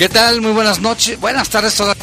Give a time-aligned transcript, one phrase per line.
[0.00, 0.40] ¿Qué tal?
[0.40, 1.94] Muy buenas noches, buenas tardes, todas.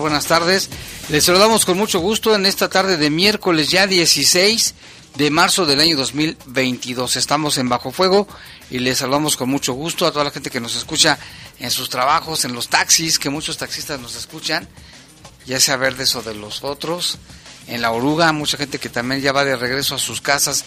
[0.00, 0.68] Buenas tardes.
[1.10, 4.74] Les saludamos con mucho gusto en esta tarde de miércoles ya 16
[5.14, 7.14] de marzo del año 2022.
[7.14, 8.26] Estamos en Bajo Fuego
[8.68, 11.20] y les saludamos con mucho gusto a toda la gente que nos escucha
[11.60, 14.66] en sus trabajos, en los taxis, que muchos taxistas nos escuchan,
[15.46, 17.16] ya sea verdes o de los otros,
[17.68, 20.64] en la oruga, mucha gente que también ya va de regreso a sus casas.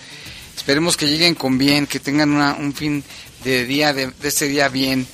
[0.56, 3.04] Esperemos que lleguen con bien, que tengan un fin
[3.44, 5.06] de día, de este día bien.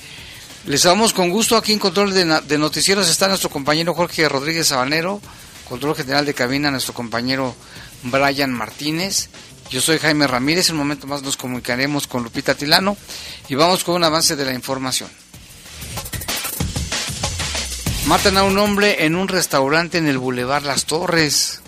[0.64, 5.20] Les damos con gusto aquí en Control de, Noticieros está nuestro compañero Jorge Rodríguez Sabanero,
[5.68, 7.56] Control General de Cabina, nuestro compañero
[8.04, 9.28] Brian Martínez.
[9.70, 12.96] Yo soy Jaime Ramírez, en un momento más nos comunicaremos con Lupita Tilano
[13.48, 15.10] y vamos con un avance de la información.
[18.06, 21.60] Matan a un hombre en un restaurante en el Boulevard Las Torres.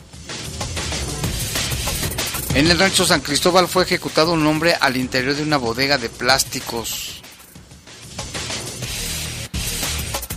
[2.54, 6.08] En el rancho San Cristóbal fue ejecutado un hombre al interior de una bodega de
[6.08, 7.23] plásticos.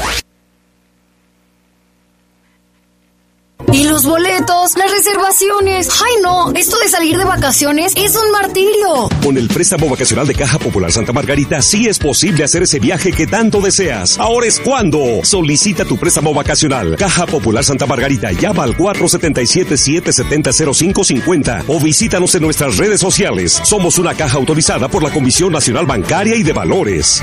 [3.73, 4.77] ¿Y los boletos?
[4.77, 5.89] ¿Las reservaciones?
[6.03, 6.51] ¡Ay no!
[6.55, 9.11] Esto de salir de vacaciones es un martirio.
[9.23, 13.13] Con el préstamo vacacional de Caja Popular Santa Margarita sí es posible hacer ese viaje
[13.13, 14.19] que tanto deseas.
[14.19, 15.21] Ahora es cuando.
[15.23, 16.97] Solicita tu préstamo vacacional.
[16.97, 18.33] Caja Popular Santa Margarita.
[18.33, 23.61] Llama al 477-770-0550 o visítanos en nuestras redes sociales.
[23.65, 27.23] Somos una caja autorizada por la Comisión Nacional Bancaria y de Valores.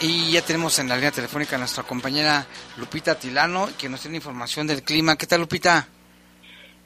[0.00, 2.46] Y ya tenemos en la línea telefónica a nuestra compañera
[2.76, 5.16] Lupita Tilano que nos tiene información del clima.
[5.16, 5.88] ¿Qué tal Lupita?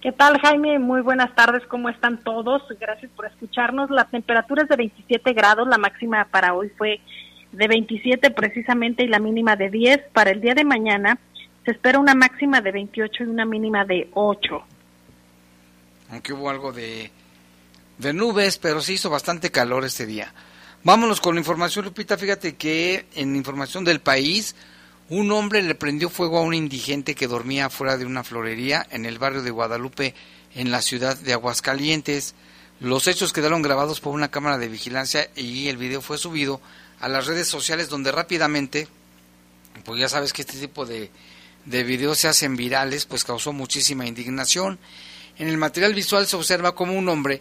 [0.01, 0.79] ¿Qué tal Jaime?
[0.79, 2.63] Muy buenas tardes, ¿cómo están todos?
[2.81, 3.91] Gracias por escucharnos.
[3.91, 7.01] La temperatura es de 27 grados, la máxima para hoy fue
[7.53, 10.05] de 27 precisamente y la mínima de 10.
[10.15, 11.19] Para el día de mañana
[11.67, 14.63] se espera una máxima de 28 y una mínima de 8.
[16.09, 17.11] Aunque hubo algo de,
[17.99, 20.33] de nubes, pero sí hizo bastante calor este día.
[20.85, 22.19] Vámonos con la información, Lupita.
[22.19, 24.57] Fíjate que en información del país,
[25.09, 29.07] un hombre le prendió fuego a un indigente que dormía fuera de una florería en
[29.07, 30.17] el barrio de Guadalupe,
[30.57, 32.35] en la ciudad de Aguascalientes.
[32.81, 36.61] Los hechos quedaron grabados por una cámara de vigilancia y el video fue subido
[36.99, 38.89] a las redes sociales donde rápidamente,
[39.85, 41.13] pues ya sabes que este tipo de,
[41.65, 44.81] de videos se hacen virales, pues causó muchísima indignación.
[45.39, 47.41] En el material visual se observa como un hombre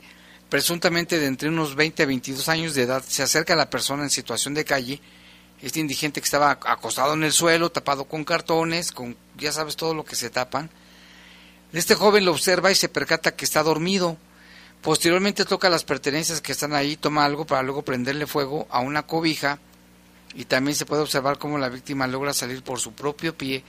[0.51, 4.03] presuntamente de entre unos 20 a 22 años de edad, se acerca a la persona
[4.03, 4.99] en situación de calle,
[5.61, 9.93] este indigente que estaba acostado en el suelo, tapado con cartones, con ya sabes todo
[9.93, 10.69] lo que se tapan.
[11.71, 14.17] Este joven lo observa y se percata que está dormido.
[14.81, 19.03] Posteriormente toca las pertenencias que están ahí, toma algo para luego prenderle fuego a una
[19.03, 19.57] cobija
[20.35, 23.63] y también se puede observar cómo la víctima logra salir por su propio pie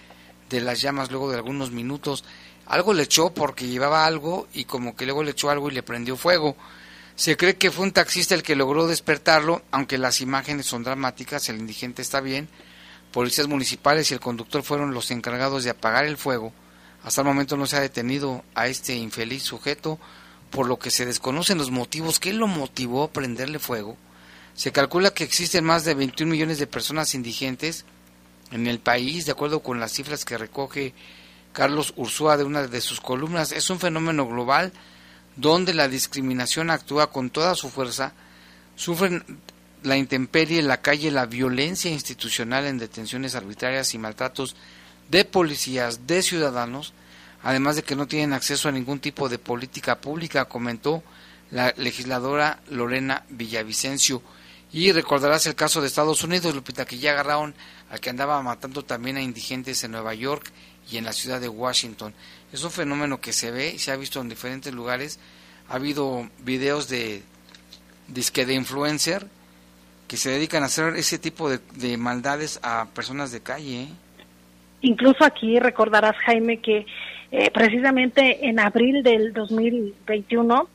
[0.50, 2.24] de las llamas luego de algunos minutos.
[2.66, 5.82] Algo le echó porque llevaba algo y como que luego le echó algo y le
[5.82, 6.56] prendió fuego.
[7.16, 11.48] Se cree que fue un taxista el que logró despertarlo, aunque las imágenes son dramáticas,
[11.48, 12.48] el indigente está bien.
[13.12, 16.52] Policías municipales y el conductor fueron los encargados de apagar el fuego.
[17.04, 19.98] Hasta el momento no se ha detenido a este infeliz sujeto,
[20.50, 22.20] por lo que se desconocen los motivos.
[22.20, 23.96] ¿Qué lo motivó a prenderle fuego?
[24.54, 27.84] Se calcula que existen más de 21 millones de personas indigentes
[28.50, 30.94] en el país, de acuerdo con las cifras que recoge
[31.52, 33.52] Carlos Ursúa de una de sus columnas.
[33.52, 34.72] Es un fenómeno global
[35.36, 38.12] donde la discriminación actúa con toda su fuerza,
[38.76, 39.24] sufren
[39.82, 44.56] la intemperie la calle, la violencia institucional en detenciones arbitrarias y maltratos
[45.10, 46.92] de policías, de ciudadanos,
[47.42, 51.02] además de que no tienen acceso a ningún tipo de política pública, comentó
[51.50, 54.22] la legisladora Lorena Villavicencio.
[54.72, 57.54] Y recordarás el caso de Estados Unidos, Lupita, que ya agarraron
[57.90, 60.50] al que andaba matando también a indigentes en Nueva York
[60.92, 62.12] y en la ciudad de Washington.
[62.52, 65.18] Es un fenómeno que se ve y se ha visto en diferentes lugares.
[65.68, 67.22] Ha habido videos de
[68.08, 69.26] disque de influencer
[70.06, 73.82] que se dedican a hacer ese tipo de, maldades a personas de calle.
[73.84, 73.88] ¿eh?
[74.82, 76.84] Incluso aquí recordarás, Jaime, que
[77.30, 80.68] eh, precisamente en abril del 2021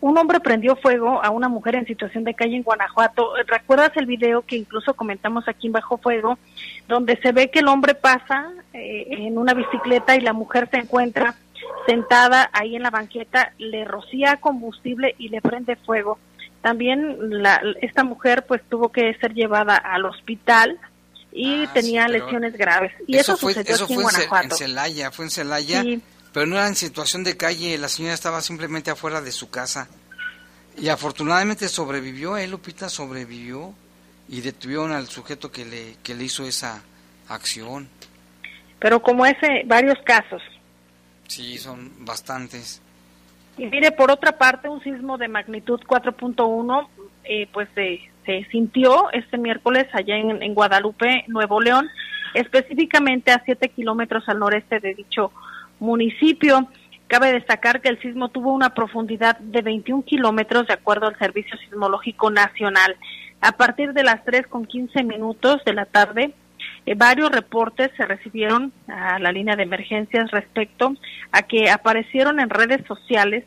[0.00, 3.32] un hombre prendió fuego a una mujer en situación de calle en Guanajuato.
[3.46, 6.38] ¿Recuerdas el video que incluso comentamos aquí en Bajo Fuego,
[6.86, 10.78] donde se ve que el hombre pasa eh, en una bicicleta y la mujer se
[10.78, 11.34] encuentra
[11.86, 16.18] sentada ahí en la banqueta, le rocía combustible y le prende fuego?
[16.62, 20.78] También la, esta mujer pues tuvo que ser llevada al hospital
[21.32, 22.92] y ah, tenía lesiones graves.
[23.06, 24.46] Y eso, sucedió aquí en Guanajuato.
[24.46, 25.84] En Celaya, fue en Celaya.
[26.32, 29.88] Pero no era en situación de calle, la señora estaba simplemente afuera de su casa.
[30.76, 32.88] Y afortunadamente sobrevivió, ¿eh, Lupita?
[32.88, 33.74] Sobrevivió
[34.28, 36.82] y detuvieron al sujeto que le, que le hizo esa
[37.28, 37.88] acción.
[38.78, 40.42] Pero como ese, varios casos.
[41.26, 42.80] Sí, son bastantes.
[43.56, 46.88] Y mire, por otra parte, un sismo de magnitud 4.1,
[47.24, 51.88] eh, pues se, se sintió este miércoles allá en, en Guadalupe, Nuevo León,
[52.34, 55.32] específicamente a 7 kilómetros al noreste de dicho
[55.80, 56.68] municipio.
[57.06, 61.56] Cabe destacar que el sismo tuvo una profundidad de 21 kilómetros de acuerdo al Servicio
[61.58, 62.96] Sismológico Nacional.
[63.40, 66.34] A partir de las 3 con 15 minutos de la tarde,
[66.86, 70.94] eh, varios reportes se recibieron a la línea de emergencias respecto
[71.32, 73.44] a que aparecieron en redes sociales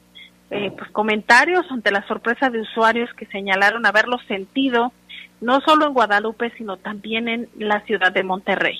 [0.50, 4.92] eh, pues, comentarios ante la sorpresa de usuarios que señalaron haberlo sentido
[5.42, 8.78] no solo en Guadalupe, sino también en la ciudad de Monterrey.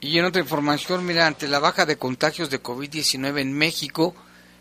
[0.00, 4.14] Y en otra información, mira, ante la baja de contagios de COVID-19 en México,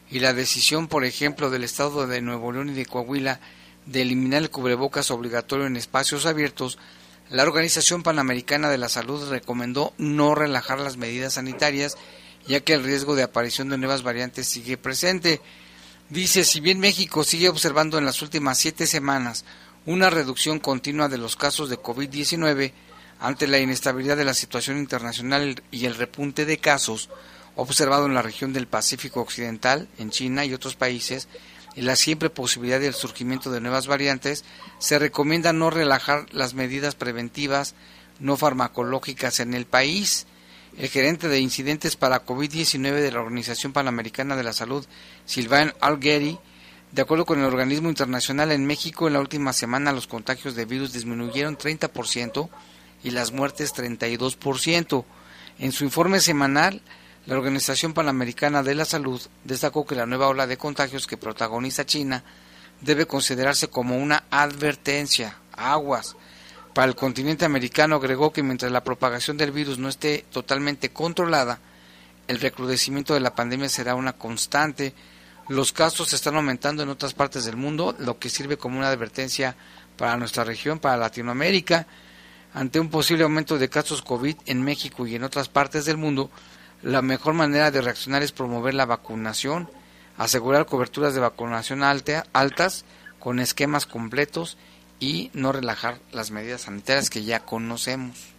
[0.09, 3.39] y la decisión, por ejemplo, del Estado de Nuevo León y de Coahuila
[3.85, 6.77] de eliminar el cubrebocas obligatorio en espacios abiertos,
[7.29, 11.97] la Organización Panamericana de la Salud recomendó no relajar las medidas sanitarias,
[12.47, 15.41] ya que el riesgo de aparición de nuevas variantes sigue presente.
[16.09, 19.43] Dice, si bien México sigue observando en las últimas siete semanas
[19.85, 22.71] una reducción continua de los casos de COVID-19,
[23.19, 27.09] ante la inestabilidad de la situación internacional y el repunte de casos
[27.55, 31.27] observado en la región del Pacífico Occidental, en China y otros países,
[31.75, 34.45] y la siempre posibilidad del surgimiento de nuevas variantes,
[34.79, 37.75] se recomienda no relajar las medidas preventivas
[38.19, 40.25] no farmacológicas en el país.
[40.77, 44.85] El gerente de incidentes para COVID-19 de la Organización Panamericana de la Salud,
[45.25, 46.37] Sylvain Algueri,
[46.91, 50.65] de acuerdo con el organismo internacional en México, en la última semana los contagios de
[50.65, 52.49] virus disminuyeron 30%
[53.03, 55.05] y las muertes 32%.
[55.59, 56.81] En su informe semanal,
[57.25, 61.85] la Organización Panamericana de la Salud destacó que la nueva ola de contagios que protagoniza
[61.85, 62.23] China
[62.81, 66.15] debe considerarse como una advertencia, aguas.
[66.73, 71.59] Para el continente americano agregó que mientras la propagación del virus no esté totalmente controlada,
[72.27, 74.93] el recrudecimiento de la pandemia será una constante.
[75.49, 79.55] Los casos están aumentando en otras partes del mundo, lo que sirve como una advertencia
[79.97, 81.87] para nuestra región, para Latinoamérica.
[82.57, 86.31] Ante un posible aumento de casos COVID en México y en otras partes del mundo,
[86.81, 89.69] la mejor manera de reaccionar es promover la vacunación,
[90.17, 92.83] asegurar coberturas de vacunación altas
[93.19, 94.57] con esquemas completos
[94.99, 98.33] y no relajar las medidas sanitarias que ya conocemos.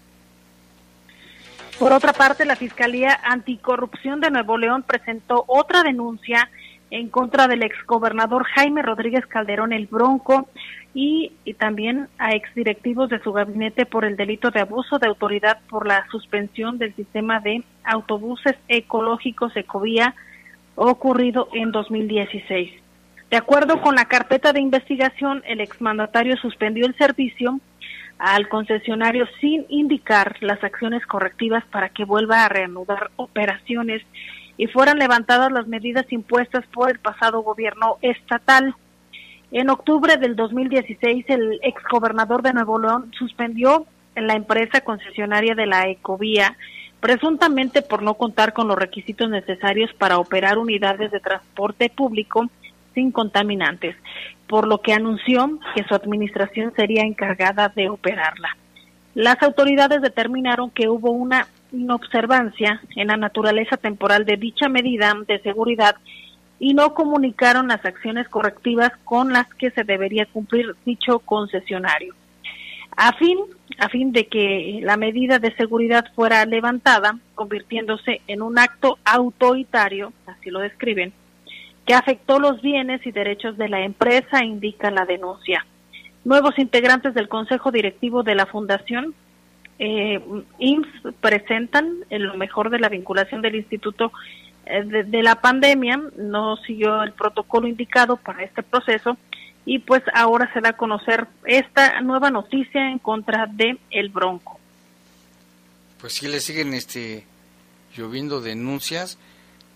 [1.78, 6.50] Por otra parte, la Fiscalía Anticorrupción de Nuevo León presentó otra denuncia
[6.90, 10.48] en contra del exgobernador Jaime Rodríguez Calderón el Bronco
[10.94, 15.86] y, también a exdirectivos de su gabinete por el delito de abuso de autoridad por
[15.86, 20.14] la suspensión del sistema de autobuses ecológicos Ecovía
[20.74, 22.70] ocurrido en 2016.
[23.30, 27.60] De acuerdo con la carpeta de investigación, el exmandatario suspendió el servicio
[28.18, 34.02] al concesionario sin indicar las acciones correctivas para que vuelva a reanudar operaciones
[34.56, 38.74] y fueran levantadas las medidas impuestas por el pasado gobierno estatal.
[39.50, 45.88] En octubre del 2016, el exgobernador de Nuevo León suspendió la empresa concesionaria de la
[45.88, 46.56] Ecovía,
[47.00, 52.50] presuntamente por no contar con los requisitos necesarios para operar unidades de transporte público
[52.94, 53.96] sin contaminantes,
[54.48, 58.56] por lo que anunció que su administración sería encargada de operarla.
[59.14, 65.38] Las autoridades determinaron que hubo una inobservancia en la naturaleza temporal de dicha medida de
[65.40, 65.96] seguridad
[66.60, 72.14] y no comunicaron las acciones correctivas con las que se debería cumplir dicho concesionario.
[72.96, 73.38] A fin,
[73.78, 80.12] a fin de que la medida de seguridad fuera levantada, convirtiéndose en un acto autoritario,
[80.26, 81.12] así lo describen,
[81.86, 85.64] que afectó los bienes y derechos de la empresa, indica la denuncia.
[86.24, 89.14] Nuevos integrantes del Consejo Directivo de la Fundación
[89.78, 90.20] eh,
[90.58, 94.12] IMSS presentan en lo mejor de la vinculación del instituto
[94.68, 99.16] eh, de, la pandemia, no siguió el protocolo indicado para este proceso
[99.64, 104.58] y pues ahora se da a conocer esta nueva noticia en contra de el Bronco.
[106.00, 107.26] Pues sí le siguen este
[107.96, 109.18] lloviendo denuncias.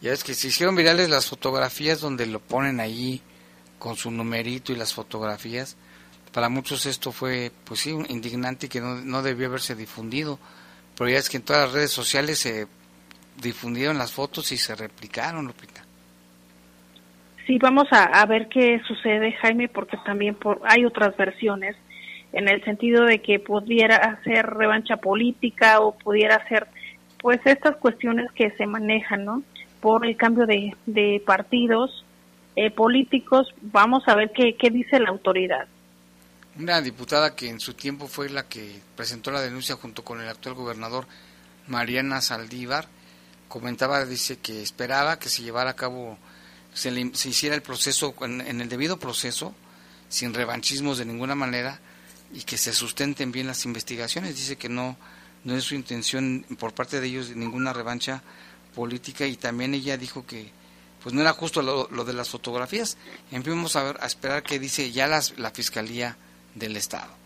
[0.01, 3.21] Ya es que se hicieron virales las fotografías donde lo ponen ahí
[3.79, 5.77] con su numerito y las fotografías
[6.33, 10.39] para muchos esto fue, pues sí, indignante y que no, no debió haberse difundido.
[10.97, 12.67] Pero ya es que en todas las redes sociales se
[13.41, 15.85] difundieron las fotos y se replicaron, Lupita.
[17.47, 21.77] Sí, vamos a, ver qué sucede, Jaime, porque también por, hay otras versiones
[22.33, 26.69] en el sentido de que pudiera ser revancha política o pudiera ser,
[27.21, 29.43] pues, estas cuestiones que se manejan, ¿no?
[29.81, 32.05] Por el cambio de, de partidos
[32.55, 33.53] eh, políticos.
[33.61, 35.67] Vamos a ver qué, qué dice la autoridad.
[36.59, 40.29] Una diputada que en su tiempo fue la que presentó la denuncia junto con el
[40.29, 41.07] actual gobernador
[41.67, 42.87] Mariana Saldívar,
[43.53, 46.17] comentaba, dice que esperaba que se llevara a cabo,
[46.73, 46.91] se,
[47.29, 49.55] hiciera el proceso en, el debido proceso,
[50.09, 51.79] sin revanchismos de ninguna manera,
[52.33, 54.37] y que se sustenten bien las investigaciones.
[54.37, 54.97] Dice que no,
[55.45, 58.23] no es su intención por parte de ellos ninguna revancha
[58.75, 60.51] política y también ella dijo que
[61.03, 62.97] pues no era justo lo, de las fotografías.
[63.31, 66.17] Vamos a, ver, a esperar qué dice ya las, la Fiscalía
[66.55, 67.22] del Estado.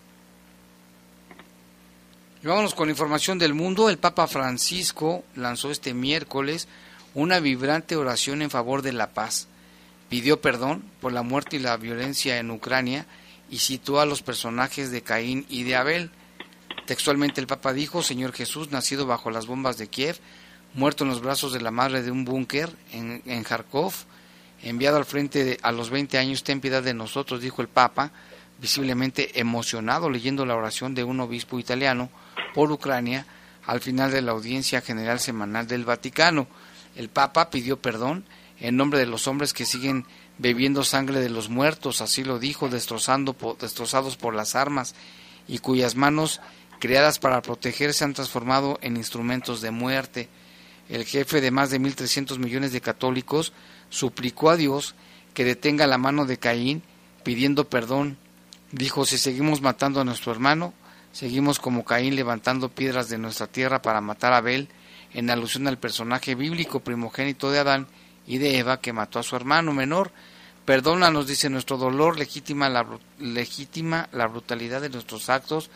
[2.47, 3.91] Vámonos con información del mundo.
[3.91, 6.69] El Papa Francisco lanzó este miércoles
[7.13, 9.49] una vibrante oración en favor de la paz.
[10.09, 13.05] Pidió perdón por la muerte y la violencia en Ucrania
[13.51, 16.11] y citó a los personajes de Caín y de Abel.
[16.87, 20.21] Textualmente el Papa dijo, Señor Jesús, nacido bajo las bombas de Kiev,
[20.73, 23.93] muerto en los brazos de la madre de un búnker en, en Kharkov,
[24.63, 28.13] enviado al frente a los 20 años, ten piedad de nosotros, dijo el Papa,
[28.61, 32.11] visiblemente emocionado leyendo la oración de un obispo italiano
[32.55, 33.27] por Ucrania
[33.65, 36.47] al final de la audiencia general semanal del Vaticano.
[36.95, 38.25] El Papa pidió perdón
[38.59, 40.07] en nombre de los hombres que siguen
[40.39, 44.95] bebiendo sangre de los muertos, así lo dijo, destrozando, destrozados por las armas
[45.49, 46.41] y cuyas manos
[46.79, 50.29] creadas para proteger se han transformado en instrumentos de muerte.
[50.89, 53.53] El jefe de más de 1.300 millones de católicos
[53.91, 54.95] suplicó a Dios
[55.35, 56.83] que detenga la mano de Caín
[57.23, 58.19] pidiendo perdón.
[58.73, 60.75] Dijo, si seguimos matando a nuestro hermano,
[61.13, 64.69] seguimos como Caín levantando piedras de nuestra tierra para matar a Abel,
[65.13, 67.87] en alusión al personaje bíblico primogénito de Adán
[68.27, 70.11] y de Eva que mató a su hermano menor.
[70.65, 72.85] Perdónanos, dice nuestro dolor, legítima la,
[73.21, 75.71] legítima la brutalidad de nuestros actos,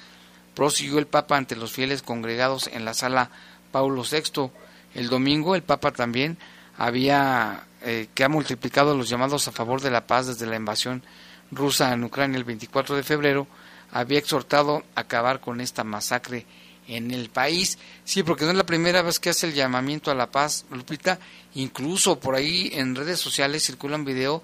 [0.54, 3.30] prosiguió el Papa ante los fieles congregados en la sala
[3.70, 4.50] Paulo VI.
[4.94, 6.38] El domingo el Papa también
[6.76, 11.04] había eh, que ha multiplicado los llamados a favor de la paz desde la invasión
[11.50, 13.46] rusa en Ucrania el 24 de febrero,
[13.92, 16.46] había exhortado a acabar con esta masacre
[16.86, 17.78] en el país.
[18.04, 21.18] Sí, porque no es la primera vez que hace el llamamiento a la paz, Lupita.
[21.54, 24.42] Incluso por ahí en redes sociales circula un video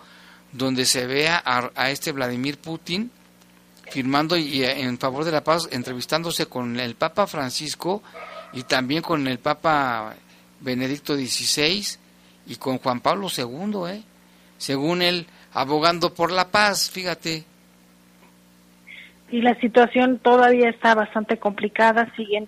[0.52, 3.10] donde se ve a, este Vladimir Putin
[3.90, 8.02] firmando y eh, en favor de la paz, entrevistándose con el Papa Francisco
[8.52, 10.14] y también con el Papa
[10.60, 11.86] Benedicto XVI
[12.46, 14.02] y con Juan Pablo II, ¿eh?
[14.58, 17.42] según él, abogando por la paz, fíjate.
[19.30, 22.46] Y la situación todavía está bastante complicada, siguen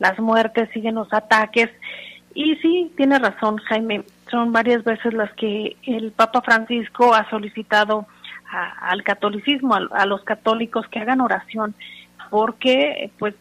[0.00, 1.70] las muertes, siguen los ataques.
[2.34, 8.06] Y sí, tiene razón Jaime, son varias veces las que el Papa Francisco ha solicitado
[8.80, 11.74] al catolicismo, a, los católicos que hagan oración
[12.28, 13.34] porque pues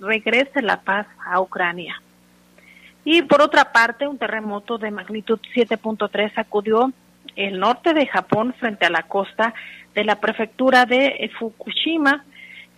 [0.00, 2.00] regrese la paz a Ucrania.
[3.04, 6.90] Y por otra parte, un terremoto de magnitud 7.3 sacudió
[7.36, 9.54] el norte de Japón frente a la costa
[9.94, 12.24] de la prefectura de Fukushima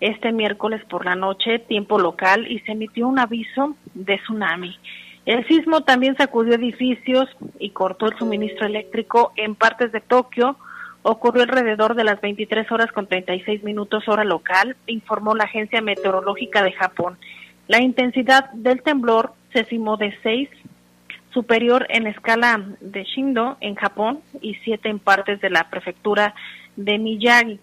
[0.00, 4.76] este miércoles por la noche, tiempo local, y se emitió un aviso de tsunami.
[5.26, 7.28] El sismo también sacudió edificios
[7.58, 10.56] y cortó el suministro eléctrico en partes de Tokio.
[11.02, 16.62] Ocurrió alrededor de las 23 horas con 36 minutos hora local, informó la Agencia Meteorológica
[16.62, 17.18] de Japón.
[17.66, 20.48] La intensidad del temblor se estimó de 6,
[21.38, 26.34] superior en escala de Shindo en Japón y 7 en partes de la prefectura
[26.74, 27.60] de Miyagi.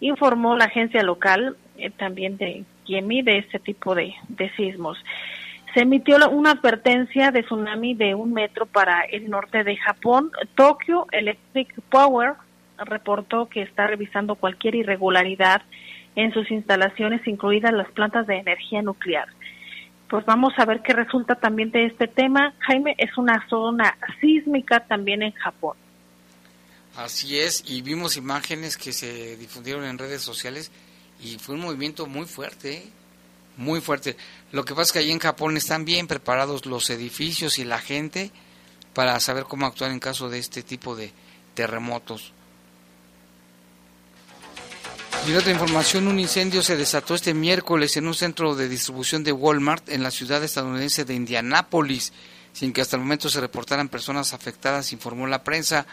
[0.00, 4.96] Informó la agencia local eh, también de Kiemi de este tipo de, de sismos.
[5.74, 10.30] Se emitió una advertencia de tsunami de un metro para el norte de Japón.
[10.54, 12.32] Tokyo Electric Power
[12.78, 15.60] reportó que está revisando cualquier irregularidad
[16.16, 19.28] en sus instalaciones, incluidas las plantas de energía nuclear
[20.12, 22.52] pues vamos a ver qué resulta también de este tema.
[22.58, 25.74] Jaime, es una zona sísmica también en Japón.
[26.94, 30.70] Así es, y vimos imágenes que se difundieron en redes sociales
[31.18, 32.88] y fue un movimiento muy fuerte, ¿eh?
[33.56, 34.18] muy fuerte.
[34.50, 37.78] Lo que pasa es que allí en Japón están bien preparados los edificios y la
[37.78, 38.32] gente
[38.92, 41.10] para saber cómo actuar en caso de este tipo de
[41.54, 42.34] terremotos.
[45.24, 49.30] Y otra información, un incendio se desató este miércoles en un centro de distribución de
[49.30, 52.12] Walmart en la ciudad estadounidense de Indianápolis,
[52.52, 55.86] sin que hasta el momento se reportaran personas afectadas, informó la prensa.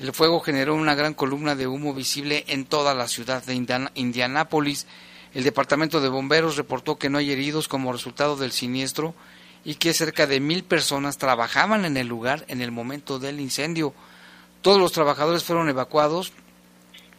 [0.00, 3.54] El fuego generó una gran columna de humo visible en toda la ciudad de
[3.94, 4.88] Indianápolis.
[5.32, 9.14] El departamento de bomberos reportó que no hay heridos como resultado del siniestro
[9.64, 13.94] y que cerca de mil personas trabajaban en el lugar en el momento del incendio.
[14.60, 16.32] Todos los trabajadores fueron evacuados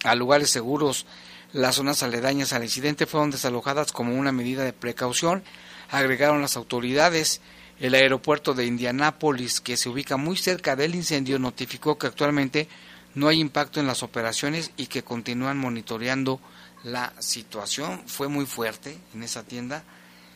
[0.03, 1.05] a lugares seguros.
[1.53, 5.43] Las zonas aledañas al incidente fueron desalojadas como una medida de precaución,
[5.91, 7.41] agregaron las autoridades.
[7.79, 12.67] El aeropuerto de Indianápolis, que se ubica muy cerca del incendio, notificó que actualmente
[13.13, 16.39] no hay impacto en las operaciones y que continúan monitoreando
[16.83, 18.01] la situación.
[18.07, 19.83] Fue muy fuerte en esa tienda.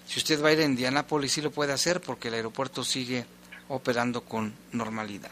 [0.06, 3.26] Si usted va a ir a Indianápolis, sí lo puede hacer porque el aeropuerto sigue
[3.70, 5.32] operando con normalidad.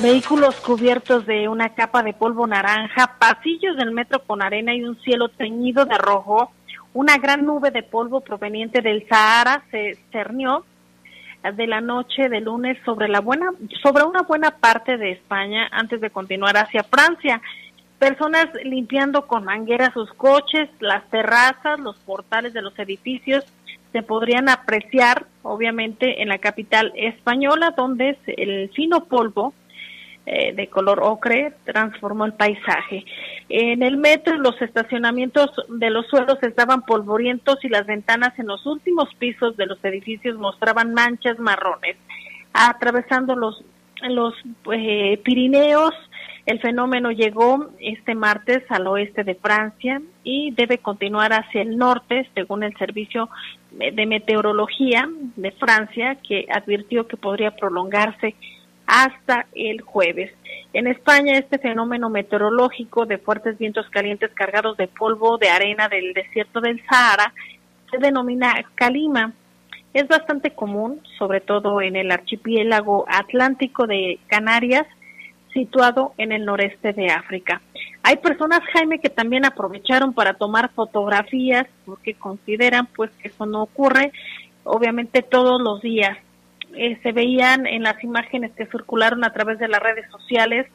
[0.00, 4.98] Vehículos cubiertos de una capa de polvo naranja, pasillos del metro con arena y un
[5.02, 6.50] cielo teñido de rojo.
[6.94, 10.64] Una gran nube de polvo proveniente del Sahara se cernió
[11.42, 13.50] de la noche de lunes sobre la buena
[13.82, 17.42] sobre una buena parte de España antes de continuar hacia Francia.
[17.98, 23.44] Personas limpiando con manguera sus coches, las terrazas, los portales de los edificios
[23.92, 29.52] se podrían apreciar, obviamente, en la capital española, donde el fino polvo
[30.24, 33.04] eh, de color ocre transformó el paisaje.
[33.48, 38.64] En el metro los estacionamientos de los suelos estaban polvorientos y las ventanas en los
[38.66, 41.96] últimos pisos de los edificios mostraban manchas marrones.
[42.52, 43.64] Atravesando los
[44.08, 44.34] los
[44.72, 45.94] eh, Pirineos.
[46.44, 52.28] El fenómeno llegó este martes al oeste de Francia y debe continuar hacia el norte,
[52.34, 53.28] según el Servicio
[53.70, 58.34] de Meteorología de Francia, que advirtió que podría prolongarse
[58.86, 60.32] hasta el jueves.
[60.72, 66.14] En España, este fenómeno meteorológico de fuertes vientos calientes cargados de polvo de arena del
[66.14, 67.32] desierto del Sahara
[67.90, 69.32] se denomina calima
[69.94, 74.86] es bastante común, sobre todo en el archipiélago atlántico de Canarias,
[75.52, 77.60] situado en el noreste de África.
[78.02, 83.62] Hay personas, Jaime, que también aprovecharon para tomar fotografías porque consideran pues que eso no
[83.62, 84.12] ocurre,
[84.64, 86.16] obviamente todos los días.
[86.74, 90.66] Eh, se veían en las imágenes que circularon a través de las redes sociales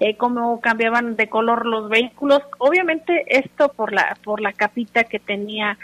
[0.00, 2.42] eh, cómo cambiaban de color los vehículos.
[2.58, 5.78] Obviamente esto por la por la capita que tenía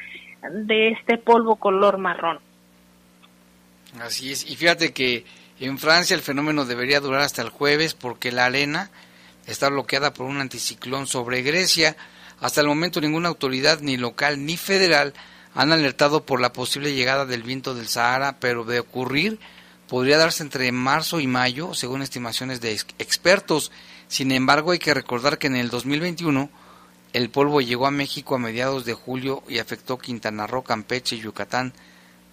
[0.51, 2.41] de este polvo color marrón.
[4.01, 5.25] Así es, y fíjate que
[5.61, 8.91] en Francia el fenómeno debería durar hasta el jueves porque la arena
[9.47, 11.97] está bloqueada por un anticiclón sobre Grecia.
[12.41, 15.15] Hasta el momento ninguna autoridad, ni local ni federal,
[15.55, 19.39] han alertado por la posible llegada del viento del Sahara, pero de ocurrir
[19.89, 23.73] podría darse entre marzo y mayo, según estimaciones de expertos.
[24.07, 26.51] Sin embargo, hay que recordar que en el 2021
[27.15, 31.73] el polvo llegó a México a mediados de julio y afectó Quintana Roo, Campeche, Yucatán,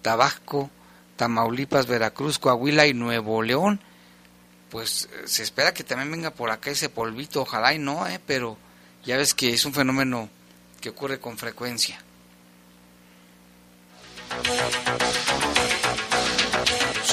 [0.02, 0.70] Tabasco,
[1.16, 3.80] Tamaulipas, Veracruz, Coahuila y Nuevo León.
[4.70, 8.20] Pues eh, se espera que también venga por acá ese polvito, ojalá y no, ¿eh?
[8.26, 8.58] pero
[9.04, 10.28] ya ves que es un fenómeno
[10.80, 11.98] que ocurre con frecuencia.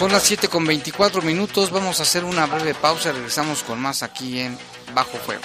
[0.04, 4.04] Son las 7 con 24 minutos, vamos a hacer una breve pausa, regresamos con más
[4.04, 4.58] aquí en
[4.94, 5.44] Bajo Fuego.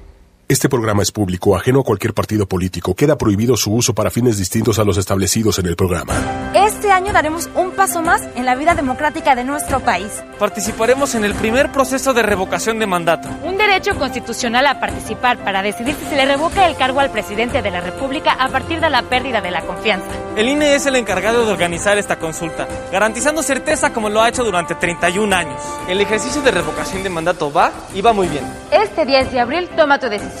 [0.51, 2.93] Este programa es público, ajeno a cualquier partido político.
[2.93, 6.51] Queda prohibido su uso para fines distintos a los establecidos en el programa.
[6.53, 10.11] Este año daremos un paso más en la vida democrática de nuestro país.
[10.37, 13.29] Participaremos en el primer proceso de revocación de mandato.
[13.45, 17.61] Un derecho constitucional a participar para decidir si se le revoca el cargo al presidente
[17.61, 20.07] de la República a partir de la pérdida de la confianza.
[20.35, 24.43] El INE es el encargado de organizar esta consulta, garantizando certeza como lo ha hecho
[24.43, 25.61] durante 31 años.
[25.87, 28.43] El ejercicio de revocación de mandato va y va muy bien.
[28.69, 30.40] Este 10 de abril toma tu decisión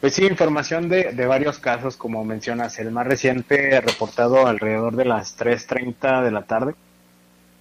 [0.00, 5.06] Pues sí, información de, de varios casos, como mencionas, el más reciente reportado alrededor de
[5.06, 6.74] las 3.30 de la tarde,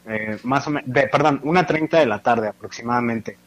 [0.07, 3.37] eh, más o menos, perdón, 1.30 de la tarde aproximadamente.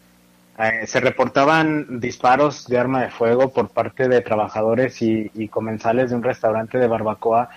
[0.59, 6.11] Eh, se reportaban disparos de arma de fuego por parte de trabajadores y, y comensales
[6.11, 7.50] de un restaurante de barbacoa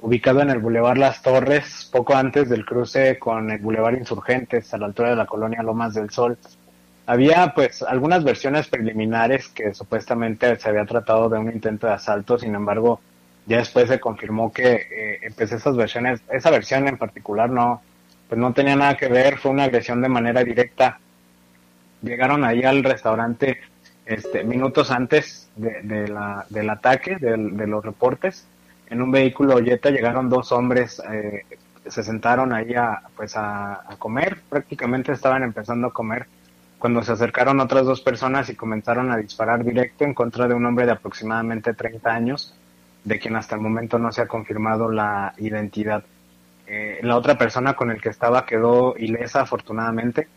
[0.00, 4.78] ubicado en el Boulevard Las Torres, poco antes del cruce con el Boulevard Insurgentes, a
[4.78, 6.38] la altura de la colonia Lomas del Sol.
[7.08, 12.38] Había pues algunas versiones preliminares que supuestamente se había tratado de un intento de asalto,
[12.38, 13.00] sin embargo,
[13.46, 14.86] ya después se confirmó que
[15.22, 17.80] eh, pues esas versiones, esa versión en particular no,
[18.28, 21.00] pues no tenía nada que ver, fue una agresión de manera directa.
[22.02, 23.56] Llegaron ahí al restaurante
[24.04, 28.46] este, minutos antes de, la, del ataque, de, los reportes,
[28.90, 31.46] en un vehículo Jetta llegaron dos hombres, eh,
[31.86, 36.26] se sentaron ahí a, pues a, comer, prácticamente estaban empezando a comer
[36.78, 40.64] cuando se acercaron otras dos personas y comenzaron a disparar directo en contra de un
[40.64, 42.54] hombre de aproximadamente 30 años,
[43.04, 46.04] de quien hasta el momento no se ha confirmado la identidad.
[46.66, 50.28] Eh, la otra persona con el que estaba quedó ilesa, afortunadamente.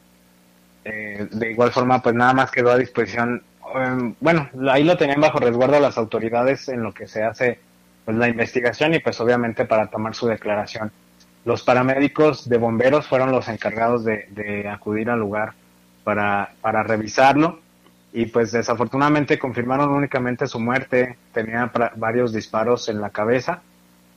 [0.84, 3.44] Eh, de igual forma, pues nada más quedó a disposición.
[3.76, 7.60] Em, bueno, ahí lo tenían bajo resguardo las autoridades en lo que se hace
[8.06, 10.92] pues, la investigación y pues obviamente para tomar su declaración.
[11.46, 15.54] Los paramédicos de bomberos fueron los encargados de, acudir al lugar
[16.04, 17.60] para, para revisarlo
[18.14, 23.62] y pues desafortunadamente confirmaron únicamente su muerte, tenía varios disparos en la cabeza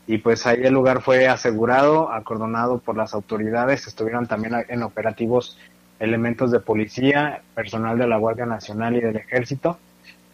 [0.07, 5.59] y pues ahí el lugar fue asegurado, acordonado por las autoridades, estuvieron también en operativos
[5.99, 9.79] elementos de policía, personal de la Guardia Nacional y del Ejército.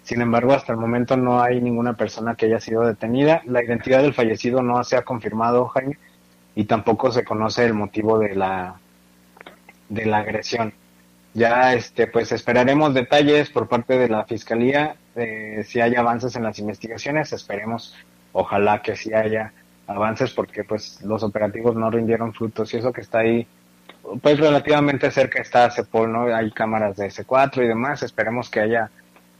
[0.02, 3.42] Sin embargo, hasta el momento no hay ninguna persona que haya sido detenida.
[3.44, 5.98] La identidad del fallecido no se ha confirmado, Jaime,
[6.54, 8.76] y tampoco se conoce el motivo de la
[9.88, 10.72] de la agresión.
[11.34, 16.44] Ya este pues esperaremos detalles por parte de la fiscalía eh, si hay avances en
[16.44, 17.96] las investigaciones, esperemos
[18.32, 19.52] ojalá que sí haya
[19.86, 23.46] avances porque pues los operativos no rindieron frutos y eso que está ahí
[24.22, 26.34] pues relativamente cerca está CEPOL, ¿no?
[26.34, 28.90] Hay cámaras de S4 y demás, esperemos que haya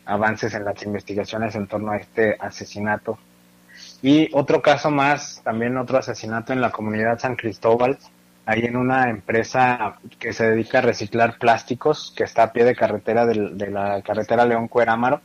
[0.05, 3.18] avances en las investigaciones en torno a este asesinato.
[4.03, 7.98] Y otro caso más, también otro asesinato en la comunidad San Cristóbal,
[8.50, 12.74] ahí en una empresa que se dedica a reciclar plásticos, que está a pie de
[12.74, 15.20] carretera de, la carretera León Cuerámaro,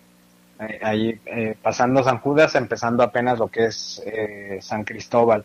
[0.59, 5.43] eh, ahí eh, pasando San Judas, empezando apenas lo que es eh, San Cristóbal.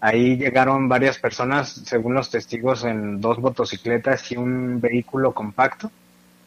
[0.00, 5.90] Ahí llegaron varias personas, según los testigos, en dos motocicletas y un vehículo compacto.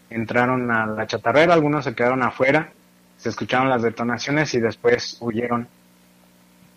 [0.09, 2.71] Entraron a la chatarrera, algunos se quedaron afuera,
[3.17, 5.67] se escucharon las detonaciones y después huyeron.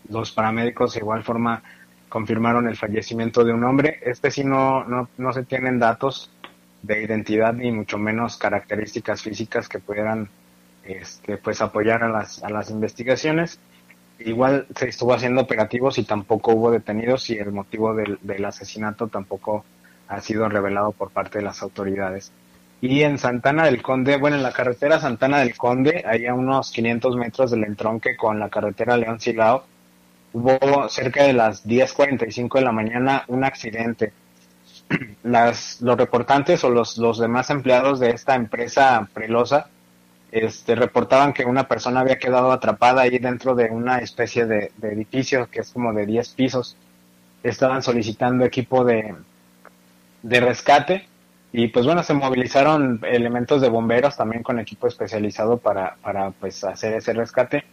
[0.08, 1.62] Los paramédicos de igual forma
[2.08, 4.00] confirmaron el fallecimiento de un hombre.
[4.02, 6.30] Este sí no, no, no se tienen datos
[6.82, 10.28] de identidad ni mucho menos características físicas que pudieran
[10.84, 13.60] este, pues apoyar a las, a las investigaciones.
[14.18, 19.08] Igual se estuvo haciendo operativos y tampoco hubo detenidos y el motivo del, del asesinato
[19.08, 19.64] tampoco
[20.08, 22.32] ha sido revelado por parte de las autoridades.
[22.80, 26.70] Y en Santana del Conde, bueno, en la carretera Santana del Conde, ahí a unos
[26.70, 29.64] 500 metros del entronque con la carretera León Silao,
[30.32, 34.12] hubo cerca de las 10.45 de la mañana un accidente.
[35.22, 39.68] Las, los reportantes o los, los demás empleados de esta empresa prelosa
[40.30, 45.48] este, reportaban que una persona había quedado atrapada ahí dentro de una especie de, edificio
[45.50, 46.76] que es como de 10 pisos.
[47.42, 49.14] Estaban solicitando equipo de,
[50.22, 51.06] de rescate
[51.52, 56.62] y pues bueno, se movilizaron elementos de bomberos también con equipo especializado para, para pues
[56.64, 57.64] hacer ese rescate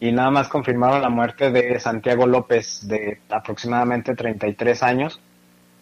[0.00, 5.20] y nada más confirmaron la muerte de Santiago López de aproximadamente 33 años.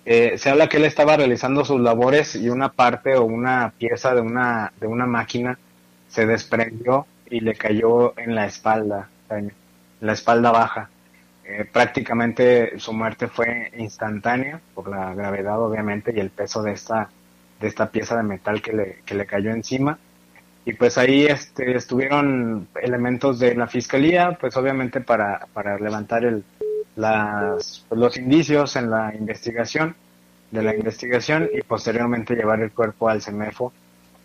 [0.04, 4.14] Eh, se habla que él estaba realizando sus labores y una parte o una pieza
[4.14, 5.58] de una, de una máquina
[6.08, 9.08] se desprendió y le cayó en la espalda,
[10.00, 10.90] la espalda baja.
[11.44, 17.10] Eh, prácticamente su muerte fue instantánea por la gravedad obviamente y el peso de esta
[17.60, 19.98] de esta pieza de metal que le, que le cayó encima
[20.64, 26.44] y pues ahí este, estuvieron elementos de la fiscalía pues obviamente para, para levantar el,
[26.96, 29.96] las, pues, los indicios en la investigación
[30.52, 33.72] de la investigación y posteriormente llevar el cuerpo al CEMEFO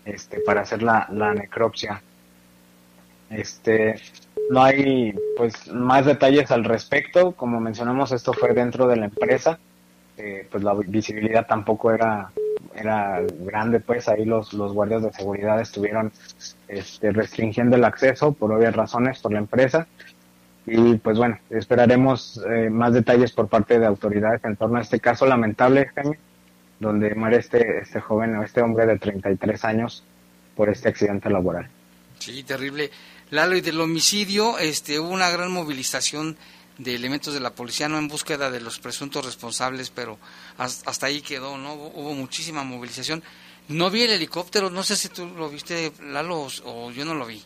[0.04, 2.02] este, para hacer la, necropsia.
[3.30, 3.96] Este,
[4.50, 9.58] no hay pues más detalles al respecto, como mencionamos esto fue dentro de la empresa,
[10.16, 12.30] eh, pues la visibilidad tampoco era
[12.80, 16.12] era grande, pues ahí los, los guardias de seguridad estuvieron
[16.68, 19.86] este, restringiendo el acceso por obvias razones por la empresa.
[20.66, 25.00] Y pues bueno, esperaremos eh, más detalles por parte de autoridades en torno a este
[25.00, 26.18] caso lamentable, Jaime,
[26.78, 30.04] donde muere este, este joven o este hombre de 33 años
[30.54, 31.68] por este accidente laboral.
[32.18, 32.90] Sí, terrible.
[33.30, 36.36] Lalo, y del homicidio, este, hubo una gran movilización
[36.78, 40.18] de elementos de la policía, no en búsqueda de los presuntos responsables, pero
[40.58, 41.74] hasta ahí quedó, ¿no?
[41.74, 43.22] Hubo muchísima movilización.
[43.68, 47.26] No vi el helicóptero, no sé si tú lo viste, Lalo, o yo no lo
[47.26, 47.42] vi.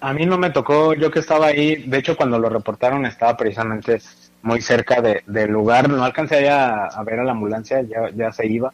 [0.00, 3.36] A, mí no me tocó, yo que estaba ahí, de hecho cuando lo reportaron estaba
[3.36, 4.00] precisamente
[4.42, 8.30] muy cerca de, del lugar, no alcancé a, a ver a la ambulancia, ya, ya
[8.30, 8.72] se iba,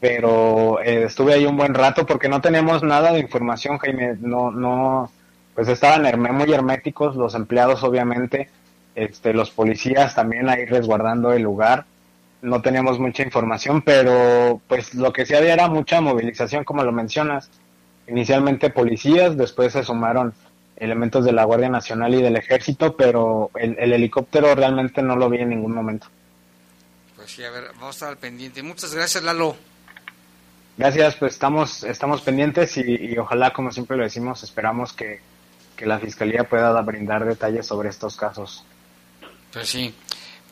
[0.00, 4.50] pero eh, estuve ahí un buen rato porque no tenemos nada de información, Jaime, no,
[4.50, 5.10] no,
[5.54, 8.50] pues estaban muy herméticos los empleados, obviamente,
[8.94, 11.86] este, los policías también ahí resguardando el lugar,
[12.44, 16.92] no teníamos mucha información, pero pues lo que sí había era mucha movilización, como lo
[16.92, 17.50] mencionas,
[18.06, 20.34] inicialmente policías, después se sumaron
[20.76, 25.30] elementos de la Guardia Nacional y del Ejército, pero el, el helicóptero realmente no lo
[25.30, 26.06] vi en ningún momento.
[27.16, 28.62] Pues sí, a ver, vamos a estar al pendiente.
[28.62, 29.56] Muchas gracias, Lalo.
[30.76, 35.20] Gracias, pues estamos, estamos pendientes y, ojalá, como siempre lo decimos, esperamos que,
[35.78, 38.64] la Fiscalía pueda brindar detalles sobre estos casos.
[39.52, 39.94] Pues sí.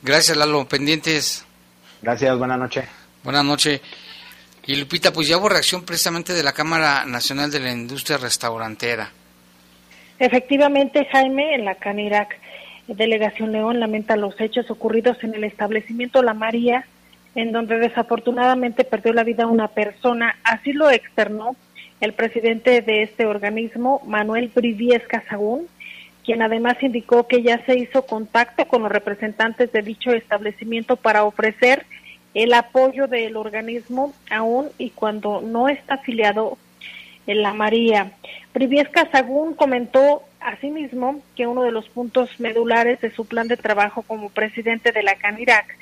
[0.02, 0.66] Gracias, Lalo.
[0.68, 1.44] Pendientes.
[2.02, 2.84] Gracias, buena noche.
[3.22, 3.80] Buenas noches.
[4.66, 9.10] Y Lupita, pues ya hubo reacción precisamente de la Cámara Nacional de la Industria Restaurantera.
[10.18, 12.38] Efectivamente, Jaime, en la Canirac,
[12.86, 16.84] Delegación León lamenta los hechos ocurridos en el establecimiento La María
[17.34, 20.36] en donde desafortunadamente perdió la vida una persona.
[20.44, 21.56] Así lo externó
[22.00, 25.66] el presidente de este organismo, Manuel Brivies Casagún,
[26.24, 31.24] quien además indicó que ya se hizo contacto con los representantes de dicho establecimiento para
[31.24, 31.84] ofrecer
[32.34, 36.56] el apoyo del organismo aún y cuando no está afiliado
[37.26, 38.12] en la María.
[38.54, 44.02] Brivies Casagún comentó asimismo que uno de los puntos medulares de su plan de trabajo
[44.02, 45.76] como presidente de la CANIRAC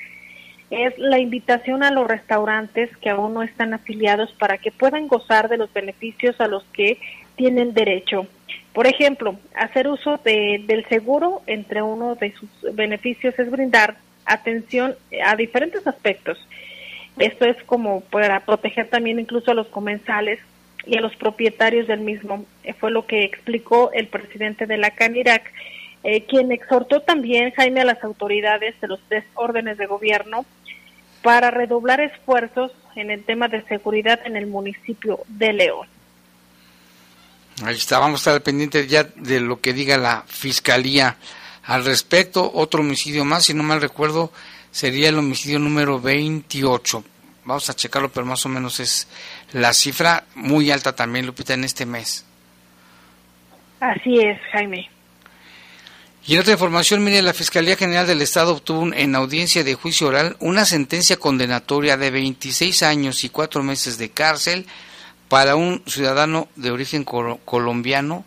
[0.69, 5.49] es la invitación a los restaurantes que aún no están afiliados para que puedan gozar
[5.49, 6.97] de los beneficios a los que
[7.35, 8.27] tienen derecho.
[8.73, 15.35] Por ejemplo, hacer uso del seguro, entre uno de sus beneficios es brindar atención a
[15.35, 16.37] diferentes aspectos.
[17.17, 20.39] Esto es como para proteger también incluso a los comensales
[20.85, 22.45] y a los propietarios del mismo.
[22.63, 25.51] Eh, fue lo que explicó el presidente de la CANIRAC,
[26.03, 30.45] eh, quien exhortó también, Jaime, a las autoridades de los tres órdenes de gobierno
[31.21, 35.87] para redoblar esfuerzos en el tema de seguridad en el municipio de León.
[37.63, 41.17] Ahí está, vamos a estar pendientes ya de lo que diga la fiscalía
[41.63, 42.51] al respecto.
[42.53, 44.31] Otro homicidio más, si no mal recuerdo,
[44.71, 47.03] sería el homicidio número 28.
[47.45, 49.07] Vamos a checarlo, pero más o menos es
[49.53, 52.25] la cifra muy alta también, Lupita, en este mes.
[53.79, 54.89] Así es, Jaime.
[56.25, 60.07] Y en otra información, mire, la Fiscalía General del Estado obtuvo en audiencia de juicio
[60.07, 64.67] oral una sentencia condenatoria de 26 años y 4 meses de cárcel
[65.31, 68.25] para un ciudadano de origen colombiano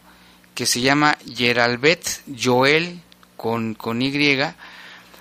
[0.55, 2.99] que se llama Geralbet Joel
[3.37, 4.39] con, con Y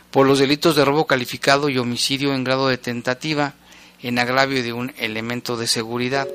[0.09, 3.55] por los delitos de robo calificado y homicidio en grado de tentativa
[4.01, 6.25] en agravio de un elemento de seguridad.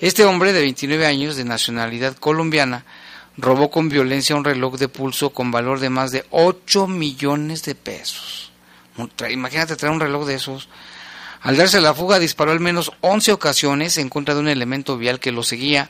[0.00, 2.86] Este hombre de 29 años de nacionalidad colombiana
[3.36, 7.74] robó con violencia un reloj de pulso con valor de más de 8 millones de
[7.74, 8.52] pesos.
[9.28, 10.70] Imagínate traer un reloj de esos.
[11.40, 15.20] Al darse la fuga disparó al menos 11 ocasiones en contra de un elemento vial
[15.20, 15.88] que lo seguía,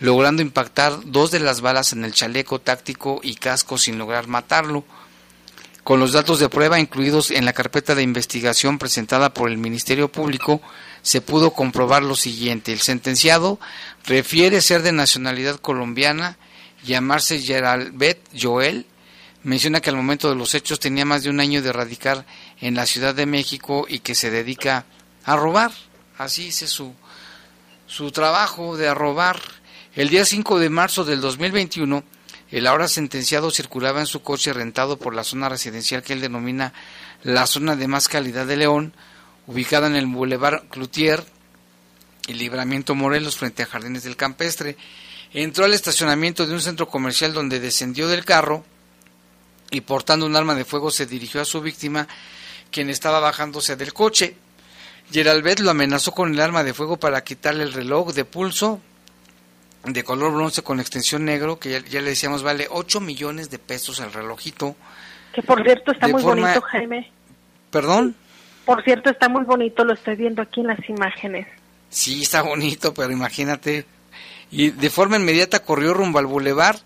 [0.00, 4.84] logrando impactar dos de las balas en el chaleco táctico y casco sin lograr matarlo.
[5.84, 10.10] Con los datos de prueba incluidos en la carpeta de investigación presentada por el Ministerio
[10.10, 10.60] Público,
[11.02, 12.72] se pudo comprobar lo siguiente.
[12.72, 13.60] El sentenciado
[14.04, 16.38] refiere ser de nacionalidad colombiana
[16.86, 18.86] llamarse Geralbet Joel,
[19.42, 22.26] menciona que al momento de los hechos tenía más de un año de radicar
[22.60, 24.84] en la Ciudad de México y que se dedica
[25.24, 25.72] a robar.
[26.18, 26.94] Así dice su,
[27.86, 29.40] su trabajo de robar.
[29.94, 32.04] El día 5 de marzo del 2021,
[32.50, 36.72] el ahora sentenciado circulaba en su coche rentado por la zona residencial que él denomina
[37.22, 38.92] la zona de más calidad de León,
[39.46, 41.24] ubicada en el Boulevard Cloutier
[42.26, 44.76] y Libramiento Morelos frente a Jardines del Campestre
[45.32, 48.64] entró al estacionamiento de un centro comercial donde descendió del carro
[49.70, 52.06] y portando un arma de fuego se dirigió a su víctima,
[52.76, 54.36] quien estaba bajándose del coche.
[55.10, 58.82] Geralbet lo amenazó con el arma de fuego para quitarle el reloj de pulso
[59.82, 63.98] de color bronce con extensión negro, que ya, le decíamos vale 8 millones de pesos
[64.00, 64.76] el relojito.
[65.32, 67.10] Que por cierto está muy bonito, Jaime.
[67.70, 68.14] ¿Perdón?
[68.66, 71.46] Por cierto está muy bonito, lo estoy viendo aquí en las imágenes.
[71.88, 73.86] Sí, está bonito, pero imagínate,
[74.50, 76.76] y de forma inmediata corrió rumbo al bulevar.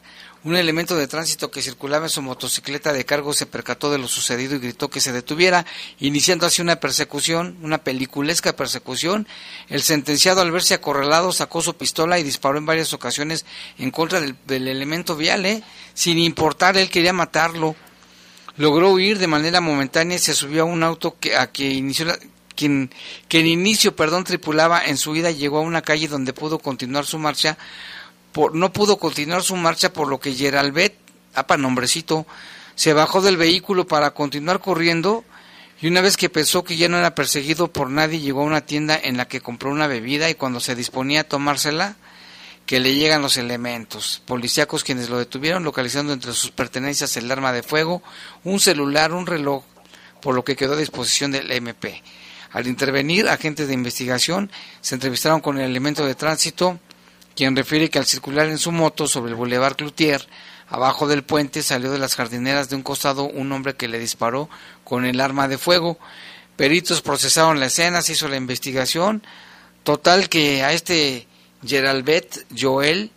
[0.43, 4.09] Un elemento de tránsito que circulaba en su motocicleta de cargo se percató de lo
[4.09, 5.67] sucedido y gritó que se detuviera,
[5.99, 9.29] iniciando así una persecución, una peliculesca persecución.
[9.69, 13.45] El sentenciado al verse acorralado sacó su pistola y disparó en varias ocasiones
[13.77, 15.63] en contra del, elemento vial, ¿eh?
[15.93, 17.77] sin importar, él quería matarlo.
[18.57, 22.07] Logró huir de manera momentánea y se subió a un auto que, a que inició
[22.07, 22.19] la,
[22.61, 22.91] quien,
[23.31, 27.19] en inicio, perdón, tripulaba en su ida, llegó a una calle donde pudo continuar su
[27.19, 27.57] marcha,
[28.33, 30.97] por, no pudo continuar su marcha por lo que Geralbet,
[31.35, 32.27] apa nombrecito,
[32.75, 35.25] se bajó del vehículo para continuar corriendo
[35.83, 38.61] Y una vez que pensó que ya no era perseguido por nadie, llegó a una
[38.61, 41.97] tienda en la que compró una bebida y cuando se disponía a tomársela,
[42.67, 47.53] que le llegan los elementos policíacos quienes lo detuvieron, localizando entre sus pertenencias el arma
[47.53, 48.03] de fuego,
[48.45, 49.65] un celular, un reloj,
[50.21, 52.03] por lo que quedó a disposición del MP.
[52.53, 54.51] Al intervenir, agentes de investigación
[54.83, 56.79] se entrevistaron con el elemento de tránsito,
[57.41, 60.29] quien refiere que al circular en su moto sobre el Boulevard Cloutier,
[60.69, 64.51] abajo del puente, salió de las jardineras de un costado un hombre que le disparó
[64.85, 65.99] con el arma de fuego.
[66.57, 69.23] Peritos procesaron la escena, se hizo la investigación.
[69.85, 71.27] Total que a este
[71.65, 73.11] Geralbet Joel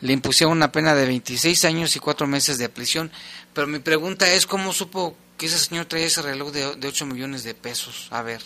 [0.00, 3.10] le impusieron una pena de 26 años y 4 meses de prisión.
[3.52, 7.04] Pero mi pregunta es, ¿cómo supo que ese señor traía ese reloj de, de 8
[7.04, 8.06] millones de pesos?
[8.12, 8.42] A ver,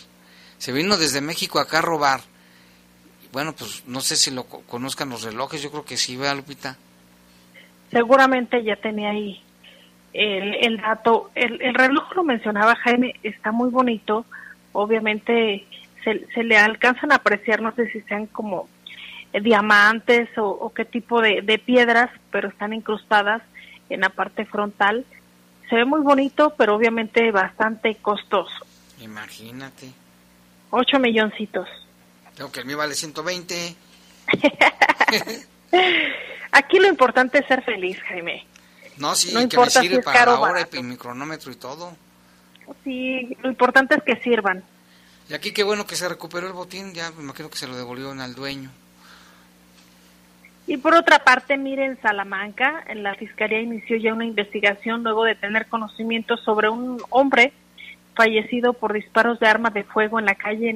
[0.57, 2.23] se vino desde México acá a robar.
[3.35, 6.77] Bueno, pues no sé si lo conozcan los relojes, yo creo que sí, vea Lupita.
[7.91, 9.43] Seguramente ya tenía ahí
[10.13, 11.31] el, el dato.
[11.35, 14.25] El, el reloj lo mencionaba Jaime, está muy bonito.
[14.71, 15.65] Obviamente
[16.05, 18.69] se, se le alcanzan a apreciar, no sé si sean como
[19.33, 23.41] diamantes o, o qué tipo de, de, piedras, pero están incrustadas
[23.89, 25.03] en la parte frontal.
[25.69, 28.65] Se ve muy bonito, pero obviamente bastante costoso.
[29.01, 29.91] Imagínate.
[30.69, 31.67] Ocho milloncitos.
[32.35, 33.75] Tengo que el mío vale 120.
[36.51, 38.45] Aquí lo importante es ser feliz, Jaime.
[38.97, 41.51] No, sí, no que importa me sirve si para caro la hora y mi cronómetro
[41.51, 41.95] y todo.
[42.83, 44.63] Sí, lo importante es que sirvan.
[45.29, 47.75] Y aquí qué bueno que se recuperó el botín, ya me imagino que se lo
[47.75, 48.69] devolvieron al dueño.
[50.67, 55.35] Y por otra parte, mire, en Salamanca, la Fiscalía inició ya una investigación luego de
[55.35, 57.53] tener conocimiento sobre un hombre
[58.15, 60.69] fallecido por disparos de armas de fuego en la calle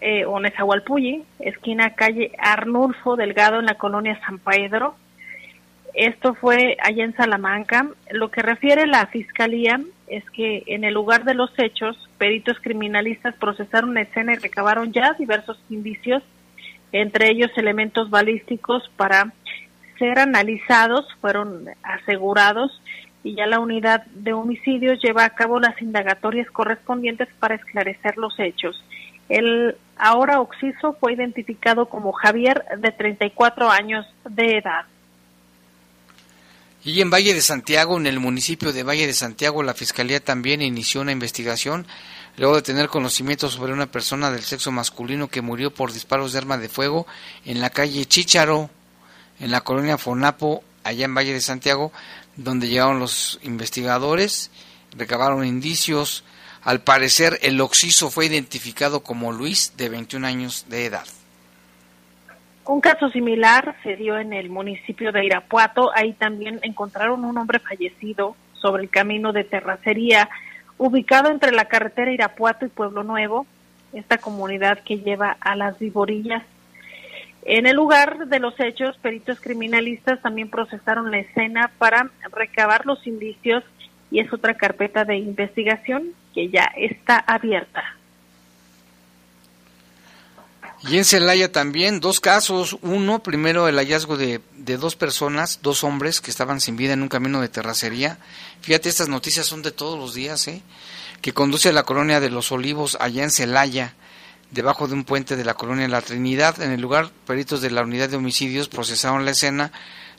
[0.00, 4.94] Eh, o Nezahualpulli, esquina calle Arnulfo Delgado en la colonia San Pedro.
[5.92, 7.88] Esto fue allá en Salamanca.
[8.12, 13.34] Lo que refiere la Fiscalía es que en el lugar de los hechos, peritos criminalistas
[13.34, 16.22] procesaron la escena y recabaron ya diversos indicios
[16.92, 19.32] entre ellos elementos balísticos para
[19.98, 22.80] ser analizados, fueron asegurados
[23.24, 28.38] y ya la unidad de homicidios lleva a cabo las indagatorias correspondientes para esclarecer los
[28.38, 28.82] hechos.
[29.28, 34.86] El ahora occiso fue identificado como Javier de 34 años de edad.
[36.84, 40.62] Y en Valle de Santiago, en el municipio de Valle de Santiago, la Fiscalía también
[40.62, 41.86] inició una investigación
[42.36, 46.38] luego de tener conocimiento sobre una persona del sexo masculino que murió por disparos de
[46.38, 47.06] arma de fuego
[47.44, 48.70] en la calle Chícharo,
[49.40, 51.92] en la colonia Fonapo, allá en Valle de Santiago,
[52.38, 54.50] donde llegaron los investigadores,
[54.96, 56.24] recabaron indicios.
[56.62, 61.04] Al parecer, el occiso fue identificado como Luis, de 21 años de edad.
[62.64, 65.90] Un caso similar se dio en el municipio de Irapuato.
[65.94, 70.28] Ahí también encontraron un hombre fallecido sobre el camino de terracería
[70.76, 73.46] ubicado entre la carretera Irapuato y Pueblo Nuevo,
[73.92, 76.44] esta comunidad que lleva a las viborillas.
[77.50, 83.06] En el lugar de los hechos, peritos criminalistas también procesaron la escena para recabar los
[83.06, 83.64] indicios
[84.10, 87.96] y es otra carpeta de investigación que ya está abierta.
[90.82, 92.76] Y en Celaya también dos casos.
[92.82, 97.00] Uno, primero el hallazgo de, de, dos personas, dos hombres que estaban sin vida en
[97.00, 98.18] un camino de terracería.
[98.60, 100.60] Fíjate, estas noticias son de todos los días, ¿eh?
[101.22, 103.94] Que conduce a la colonia de los Olivos, allá en Celaya,
[104.50, 106.60] debajo de un puente de la colonia La Trinidad.
[106.62, 109.72] En el lugar, peritos de la unidad de homicidios procesaron la escena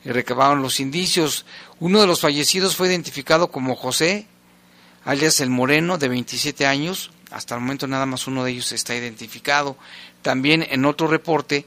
[0.04, 1.46] y recabaron los indicios.
[1.80, 4.28] Uno de los fallecidos fue identificado como José,
[5.06, 7.12] alias el Moreno, de 27 años.
[7.32, 9.78] Hasta el momento nada más uno de ellos está identificado.
[10.22, 11.66] También en otro reporte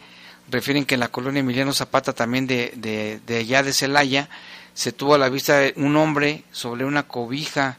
[0.50, 4.28] refieren que en la colonia Emiliano Zapata, también de, de, de allá de Celaya,
[4.74, 7.78] se tuvo a la vista un hombre sobre una cobija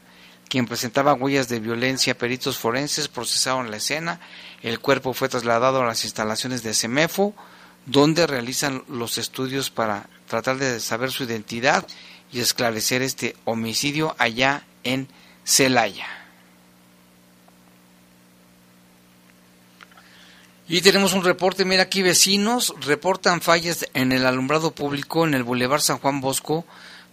[0.54, 2.16] quien presentaba huellas de violencia.
[2.16, 4.20] Peritos forenses procesaron la escena.
[4.62, 7.34] El cuerpo fue trasladado a las instalaciones de CEMEFO,
[7.86, 11.84] donde realizan los estudios para tratar de saber su identidad
[12.32, 15.08] y esclarecer este homicidio allá en
[15.42, 16.06] Celaya.
[20.68, 25.42] Y tenemos un reporte, mira aquí vecinos reportan fallas en el alumbrado público en el
[25.42, 26.64] Boulevard San Juan Bosco,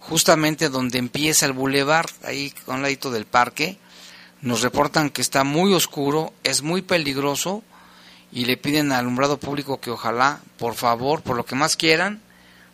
[0.02, 3.78] justamente donde empieza el bulevar, ahí a un ladito del parque.
[4.40, 7.62] Nos reportan que está muy oscuro, es muy peligroso
[8.32, 12.20] y le piden al alumbrado público que ojalá, por favor, por lo que más quieran,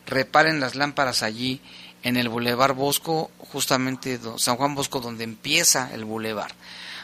[0.06, 1.60] reparen las lámparas allí
[2.02, 6.54] en el Boulevard Bosco, justamente San Juan Bosco, donde empieza el bulevar.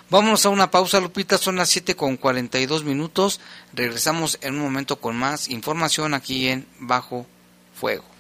[0.08, 3.40] Vámonos a una pausa, Lupita, son las 7 con 42 minutos.
[3.72, 7.26] Regresamos en un momento con más información aquí en Bajo
[7.74, 8.13] Fuego.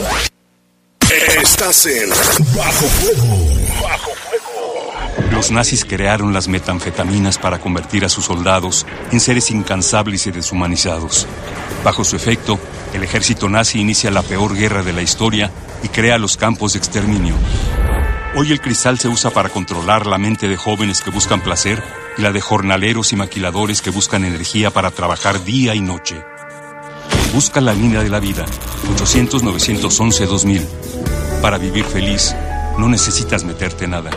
[1.41, 2.11] Estás en
[2.55, 3.47] Bajo Fuego.
[3.81, 4.11] Bajo
[5.31, 11.25] Los nazis crearon las metanfetaminas para convertir a sus soldados en seres incansables y deshumanizados.
[11.83, 12.59] Bajo su efecto,
[12.93, 15.51] el ejército nazi inicia la peor guerra de la historia
[15.83, 17.35] y crea los campos de exterminio.
[18.35, 21.83] Hoy el cristal se usa para controlar la mente de jóvenes que buscan placer
[22.17, 26.23] y la de jornaleros y maquiladores que buscan energía para trabajar día y noche.
[27.33, 28.45] Busca la línea de la vida,
[28.95, 30.61] 800-911-2000.
[31.41, 32.35] Para vivir feliz,
[32.77, 34.11] no necesitas meterte nada.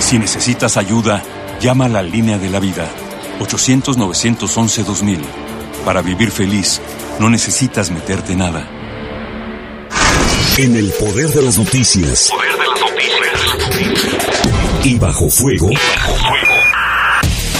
[0.00, 1.22] Si necesitas ayuda,
[1.60, 2.88] llama a la línea de la vida,
[3.38, 5.20] 800-911-2000.
[5.84, 6.80] Para vivir feliz,
[7.20, 8.68] no necesitas meterte nada.
[10.58, 12.30] En el poder de las noticias.
[12.30, 14.84] Poder de las noticias.
[14.84, 15.70] Y bajo fuego.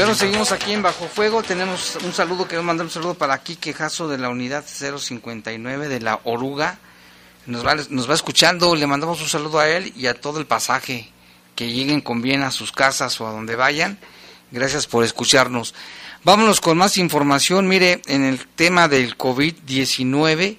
[0.00, 1.42] Bueno, seguimos aquí en Bajo Fuego.
[1.42, 6.00] Tenemos un saludo, quiero mandar un saludo para Quique Jasso de la unidad 059 de
[6.00, 6.78] la Oruga.
[7.44, 10.46] Nos va, nos va escuchando, le mandamos un saludo a él y a todo el
[10.46, 11.10] pasaje.
[11.54, 13.98] Que lleguen con bien a sus casas o a donde vayan.
[14.50, 15.74] Gracias por escucharnos.
[16.24, 17.68] Vámonos con más información.
[17.68, 20.56] Mire, en el tema del COVID-19,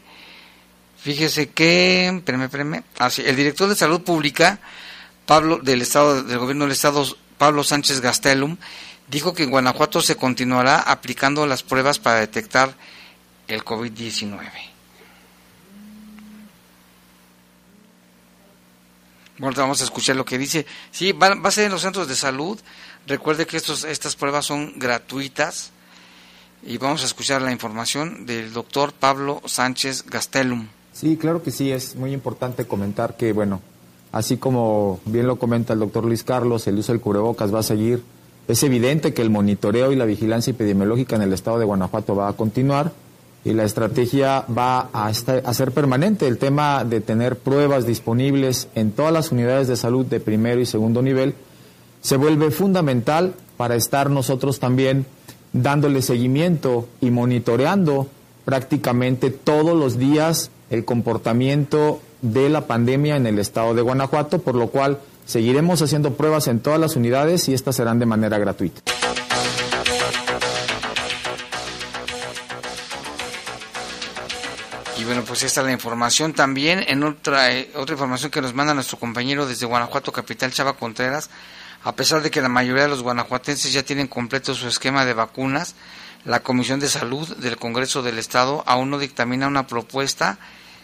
[1.01, 4.59] fíjese que, espérame, espérame, así, el director de Salud Pública,
[5.25, 7.03] Pablo, del Estado, del Gobierno del Estado,
[7.39, 8.57] Pablo Sánchez Gastelum,
[9.11, 12.73] dijo que en Guanajuato se continuará aplicando las pruebas para detectar
[13.49, 14.39] el COVID-19.
[19.37, 20.65] Bueno, vamos a escuchar lo que dice.
[20.91, 22.57] Sí, va, va, a ser en los centros de salud.
[23.05, 25.71] Recuerde que estos, estas pruebas son gratuitas.
[26.63, 30.67] Y vamos a escuchar la información del doctor Pablo Sánchez Gastelum.
[30.93, 31.71] Sí, claro que sí.
[31.71, 33.61] Es muy importante comentar que, bueno,
[34.11, 37.63] así como bien lo comenta el doctor Luis Carlos, el uso del cubrebocas va a
[37.63, 38.03] seguir
[38.47, 42.27] es evidente que el monitoreo y la vigilancia epidemiológica en el estado de Guanajuato va
[42.27, 42.91] a continuar
[43.43, 46.27] y la estrategia va a, estar, a, ser permanente.
[46.27, 50.65] El tema de tener pruebas disponibles en todas las unidades de salud de primero y
[50.65, 51.33] segundo nivel
[52.01, 55.05] se vuelve fundamental para estar nosotros también
[55.53, 58.07] dándole seguimiento y monitoreando
[58.45, 64.55] prácticamente todos los días el comportamiento de la pandemia en el estado de Guanajuato, por
[64.55, 64.99] lo cual
[65.31, 68.81] Seguiremos haciendo pruebas en todas las unidades y estas serán de manera gratuita.
[74.97, 76.83] Y bueno, pues esta es la información también.
[76.85, 81.29] En otra, eh, otra información que nos manda nuestro compañero desde Guanajuato Capital, Chava Contreras,
[81.85, 85.13] a pesar de que la mayoría de los guanajuatenses ya tienen completo su esquema de
[85.13, 85.75] vacunas,
[86.25, 90.39] la Comisión de Salud del Congreso del Estado aún no dictamina una propuesta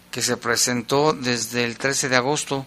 [0.09, 2.65] que se presentó desde el 13 de agosto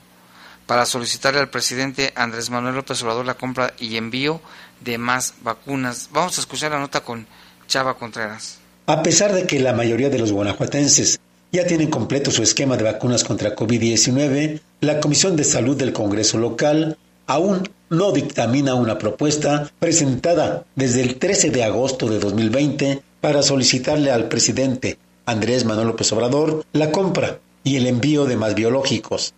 [0.71, 4.41] para solicitarle al presidente Andrés Manuel López Obrador la compra y envío
[4.81, 6.11] de más vacunas.
[6.13, 7.27] Vamos a escuchar la nota con
[7.67, 8.59] Chava Contreras.
[8.87, 11.19] A pesar de que la mayoría de los guanajuatenses
[11.51, 16.39] ya tienen completo su esquema de vacunas contra COVID-19, la Comisión de Salud del Congreso
[16.39, 16.97] local
[17.27, 24.13] aún no dictamina una propuesta presentada desde el 13 de agosto de 2020 para solicitarle
[24.13, 29.35] al presidente Andrés Manuel López Obrador la compra y el envío de más biológicos.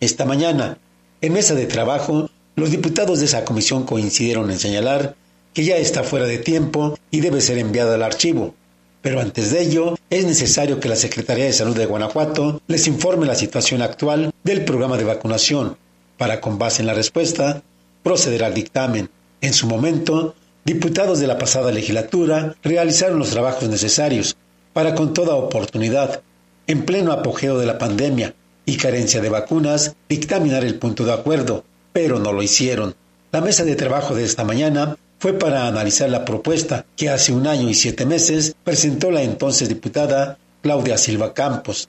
[0.00, 0.78] Esta mañana,
[1.20, 5.16] en mesa de trabajo, los diputados de esa comisión coincidieron en señalar
[5.52, 8.54] que ya está fuera de tiempo y debe ser enviada al archivo.
[9.02, 13.26] Pero antes de ello, es necesario que la Secretaría de Salud de Guanajuato les informe
[13.26, 15.76] la situación actual del programa de vacunación,
[16.16, 17.62] para con base en la respuesta,
[18.04, 19.10] proceder al dictamen.
[19.40, 24.36] En su momento, diputados de la pasada legislatura realizaron los trabajos necesarios
[24.72, 26.22] para con toda oportunidad,
[26.68, 28.34] en pleno apogeo de la pandemia
[28.68, 32.94] y carencia de vacunas, dictaminar el punto de acuerdo, pero no lo hicieron.
[33.32, 37.46] La mesa de trabajo de esta mañana fue para analizar la propuesta que hace un
[37.46, 41.88] año y siete meses presentó la entonces diputada Claudia Silva Campos.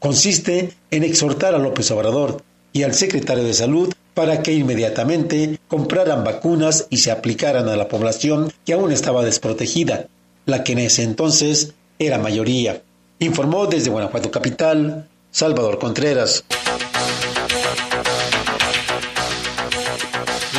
[0.00, 2.42] Consiste en exhortar a López Obrador
[2.72, 7.86] y al secretario de Salud para que inmediatamente compraran vacunas y se aplicaran a la
[7.86, 10.08] población que aún estaba desprotegida,
[10.46, 12.82] la que en ese entonces era mayoría.
[13.20, 16.44] Informó desde Guanajuato Capital, Salvador Contreras.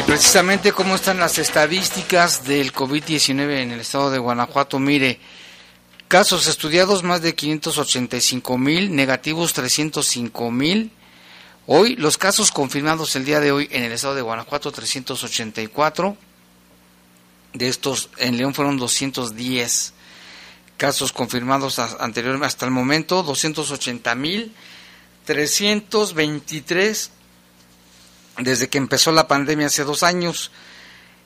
[0.10, 4.80] precisamente cómo están las estadísticas del COVID-19 en el estado de Guanajuato.
[4.80, 5.20] Mire,
[6.08, 10.92] casos estudiados más de 585 mil, negativos 305 mil.
[11.68, 16.18] Hoy los casos confirmados el día de hoy en el estado de Guanajuato 384.
[17.54, 19.94] De estos en León fueron 210
[20.80, 24.52] casos confirmados anteriormente hasta el momento, 280 mil
[25.26, 27.12] 323
[28.40, 30.52] desde que empezó la pandemia hace dos años.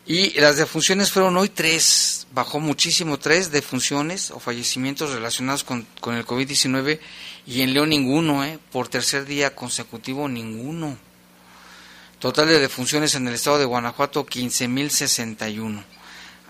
[0.05, 6.15] Y las defunciones fueron hoy tres, bajó muchísimo, tres defunciones o fallecimientos relacionados con, con
[6.15, 6.99] el COVID-19
[7.45, 8.59] y en León ninguno, ¿eh?
[8.71, 10.97] por tercer día consecutivo ninguno.
[12.19, 15.83] Total de defunciones en el estado de Guanajuato 15.061.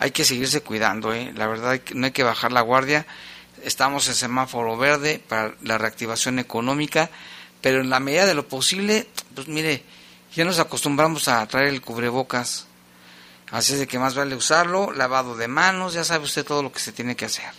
[0.03, 1.31] Hay que seguirse cuidando, ¿eh?
[1.33, 3.05] la verdad no hay que bajar la guardia.
[3.63, 7.09] Estamos en semáforo verde para la reactivación económica,
[7.61, 9.81] pero en la medida de lo posible, pues mire,
[10.35, 12.67] ya nos acostumbramos a traer el cubrebocas,
[13.49, 16.73] así es de que más vale usarlo, lavado de manos, ya sabe usted todo lo
[16.73, 17.49] que se tiene que hacer.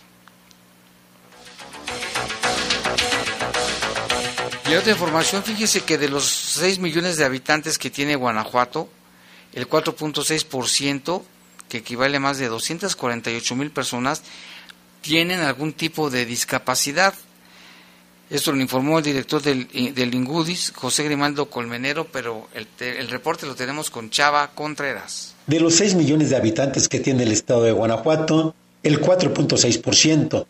[4.69, 8.87] Y otra información, fíjese que de los 6 millones de habitantes que tiene Guanajuato,
[9.53, 11.23] el 4.6%,
[11.69, 14.23] que equivale a más de 248 mil personas,
[15.01, 17.13] tienen algún tipo de discapacidad.
[18.29, 23.45] Esto lo informó el director del, del Ingudis, José Grimaldo Colmenero, pero el, el, reporte
[23.45, 25.35] lo tenemos con Chava Contreras.
[25.45, 30.45] De los 6 millones de habitantes que tiene el estado de Guanajuato, el 4.6%,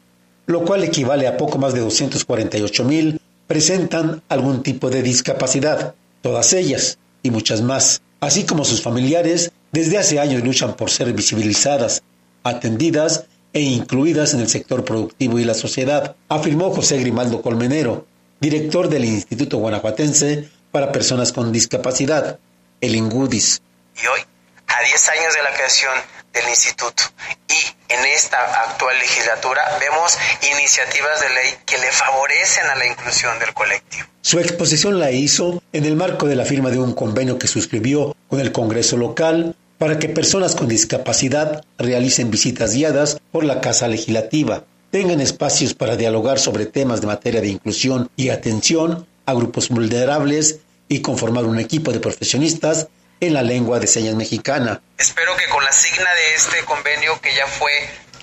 [0.45, 5.95] lo cual equivale a poco más de 248 mil, presentan algún tipo de discapacidad.
[6.21, 11.13] Todas ellas, y muchas más, así como sus familiares, desde hace años luchan por ser
[11.13, 12.03] visibilizadas,
[12.43, 18.05] atendidas e incluidas en el sector productivo y la sociedad, afirmó José Grimaldo Colmenero,
[18.39, 22.39] director del Instituto Guanajuatense para Personas con Discapacidad,
[22.81, 23.61] el INGUDIS.
[23.95, 24.19] Y hoy,
[24.67, 25.93] a 10 años de la creación
[26.35, 27.03] del instituto
[27.47, 30.17] y en esta actual legislatura vemos
[30.53, 34.05] iniciativas de ley que le favorecen a la inclusión del colectivo.
[34.21, 38.15] Su exposición la hizo en el marco de la firma de un convenio que suscribió
[38.27, 43.87] con el Congreso local para que personas con discapacidad realicen visitas guiadas por la Casa
[43.87, 49.69] Legislativa, tengan espacios para dialogar sobre temas de materia de inclusión y atención a grupos
[49.69, 52.87] vulnerables y conformar un equipo de profesionistas
[53.19, 54.81] en la lengua de señas mexicana.
[54.97, 57.71] Espero que con la signa de este convenio que ya fue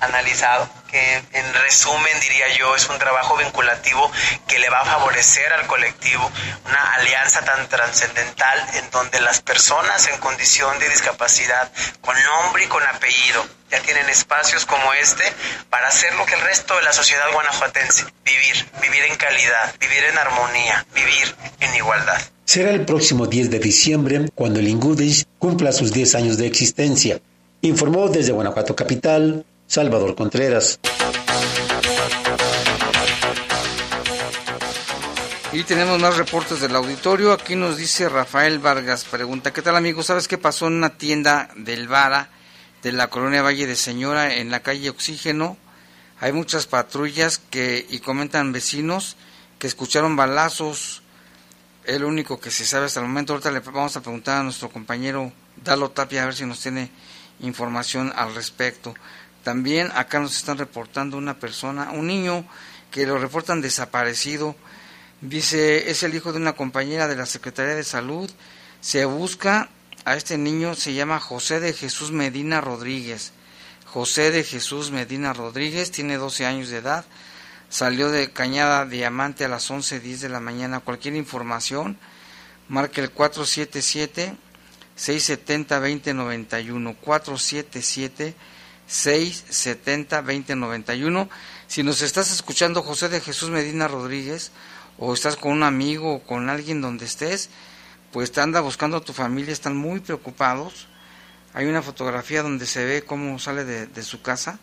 [0.02, 4.10] analizado, que en resumen diría yo es un trabajo vinculativo
[4.48, 6.28] que le va a favorecer al colectivo,
[6.66, 11.70] una alianza tan trascendental en donde las personas en condición de discapacidad,
[12.00, 15.24] con nombre y con apellido, ya tienen espacios como este
[15.70, 20.04] para hacer lo que el resto de la sociedad guanajuatense, vivir, vivir en calidad, vivir
[20.04, 22.20] en armonía, vivir en igualdad.
[22.52, 27.18] Será el próximo 10 de diciembre cuando el Ingudis cumpla sus 10 años de existencia.
[27.62, 30.78] Informó desde Guanajuato Capital Salvador Contreras.
[35.54, 37.32] Y tenemos más reportes del auditorio.
[37.32, 40.02] Aquí nos dice Rafael Vargas, pregunta, ¿qué tal amigo?
[40.02, 42.28] ¿Sabes qué pasó en una tienda del Vara
[42.82, 45.56] de la colonia Valle de Señora en la calle Oxígeno?
[46.20, 49.16] Hay muchas patrullas que y comentan vecinos
[49.58, 51.01] que escucharon balazos.
[51.84, 53.32] El único que se sabe hasta el momento.
[53.32, 55.32] Ahorita le vamos a preguntar a nuestro compañero
[55.64, 56.90] Dalo Tapia a ver si nos tiene
[57.40, 58.94] información al respecto.
[59.42, 62.46] También acá nos están reportando una persona, un niño
[62.92, 64.54] que lo reportan desaparecido.
[65.20, 68.30] Dice, es el hijo de una compañera de la Secretaría de Salud.
[68.80, 69.68] Se busca
[70.04, 73.32] a este niño, se llama José de Jesús Medina Rodríguez.
[73.86, 77.04] José de Jesús Medina Rodríguez, tiene 12 años de edad.
[77.72, 80.80] Salió de Cañada Diamante a las 11.10 de la mañana.
[80.80, 81.96] Cualquier información,
[82.68, 84.36] marque el 477
[84.94, 88.34] 670 2091 477
[88.86, 91.30] 670 2091
[91.66, 94.52] si nos estás escuchando José de Jesús Medina Rodríguez
[94.98, 97.48] o estás con un amigo o con alguien donde estés
[98.12, 100.88] pues anda buscando a tu familia están muy preocupados.
[101.54, 104.58] Hay una fotografía donde se ve cómo sale de, su casa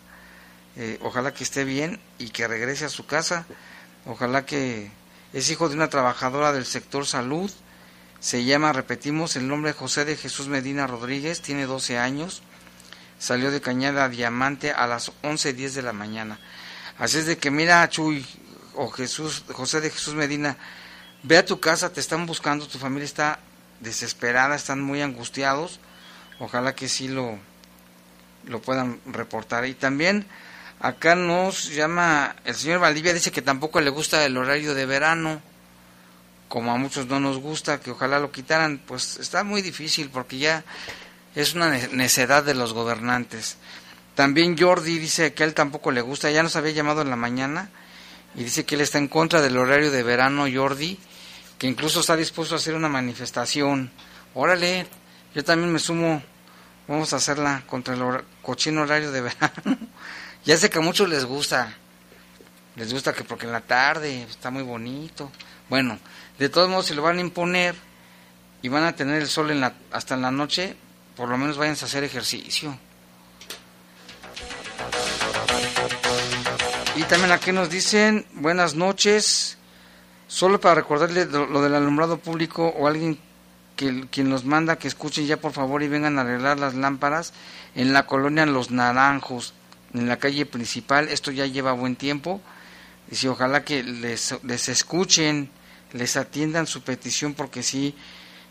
[0.76, 3.46] eh, ojalá que esté bien y que regrese a su casa
[4.06, 4.90] ojalá que
[5.32, 7.50] es hijo de una trabajadora del sector salud
[8.20, 12.42] se llama, repetimos, el nombre José de Jesús Medina Rodríguez, tiene 12 años,
[13.18, 16.38] salió de Cañada Diamante a las 11.10 de la mañana.
[16.98, 18.26] Así es de que mira, Chuy,
[18.74, 20.58] o Jesús, José de Jesús Medina,
[21.22, 23.40] ve a tu casa, te están buscando, tu familia está
[23.80, 25.80] desesperada, están muy angustiados,
[26.40, 27.38] ojalá que sí lo,
[28.44, 29.64] lo puedan reportar.
[29.64, 30.26] Y también
[30.80, 35.42] acá nos llama el señor Valdivia, dice que tampoco le gusta el horario de verano
[36.50, 40.36] como a muchos no nos gusta, que ojalá lo quitaran, pues está muy difícil porque
[40.36, 40.64] ya
[41.36, 43.56] es una necedad de los gobernantes.
[44.16, 47.14] También Jordi dice que a él tampoco le gusta, ya nos había llamado en la
[47.14, 47.70] mañana
[48.34, 50.98] y dice que él está en contra del horario de verano, Jordi,
[51.56, 53.92] que incluso está dispuesto a hacer una manifestación.
[54.34, 54.88] Órale,
[55.36, 56.20] yo también me sumo,
[56.88, 58.02] vamos a hacerla contra el
[58.42, 59.78] cochino horario de verano.
[60.44, 61.74] ya sé que a muchos les gusta,
[62.76, 65.30] les gusta que porque en la tarde está muy bonito.
[65.68, 65.98] Bueno,
[66.38, 67.74] de todos modos, si lo van a imponer
[68.62, 70.76] y van a tener el sol en la, hasta en la noche,
[71.16, 72.78] por lo menos váyanse a hacer ejercicio.
[76.96, 79.58] Y también aquí nos dicen, buenas noches,
[80.26, 83.18] solo para recordarle lo, del alumbrado público o alguien
[83.76, 87.32] que quien los manda que escuchen ya por favor y vengan a arreglar las lámparas
[87.74, 89.54] en la colonia Los Naranjos,
[89.94, 92.40] en la calle principal, esto ya lleva buen tiempo,
[93.10, 95.50] y si ojalá que les, les escuchen
[95.92, 97.94] les atiendan su petición porque sí,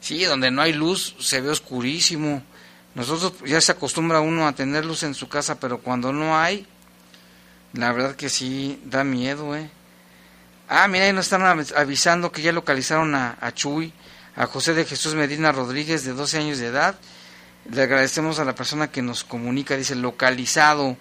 [0.01, 2.43] sí, donde no hay luz se ve oscurísimo.
[2.95, 6.65] Nosotros ya se acostumbra uno a tener luz en su casa, pero cuando no hay,
[7.73, 9.69] la verdad que sí da miedo, ¿eh?
[10.67, 11.43] Ah, mira, ahí nos están
[11.75, 13.91] avisando que ya localizaron a, a Chuy,
[14.35, 16.99] a José de Jesús Medina Rodríguez, de 12 años de edad.
[17.71, 20.95] Le agradecemos a la persona que nos comunica, dice localizado.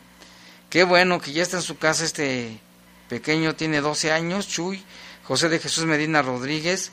[0.71, 2.61] Qué bueno que ya está en su casa este
[3.09, 4.85] pequeño, tiene 12 años, Chuy.
[5.25, 6.91] José de Jesús Medina Rodríguez,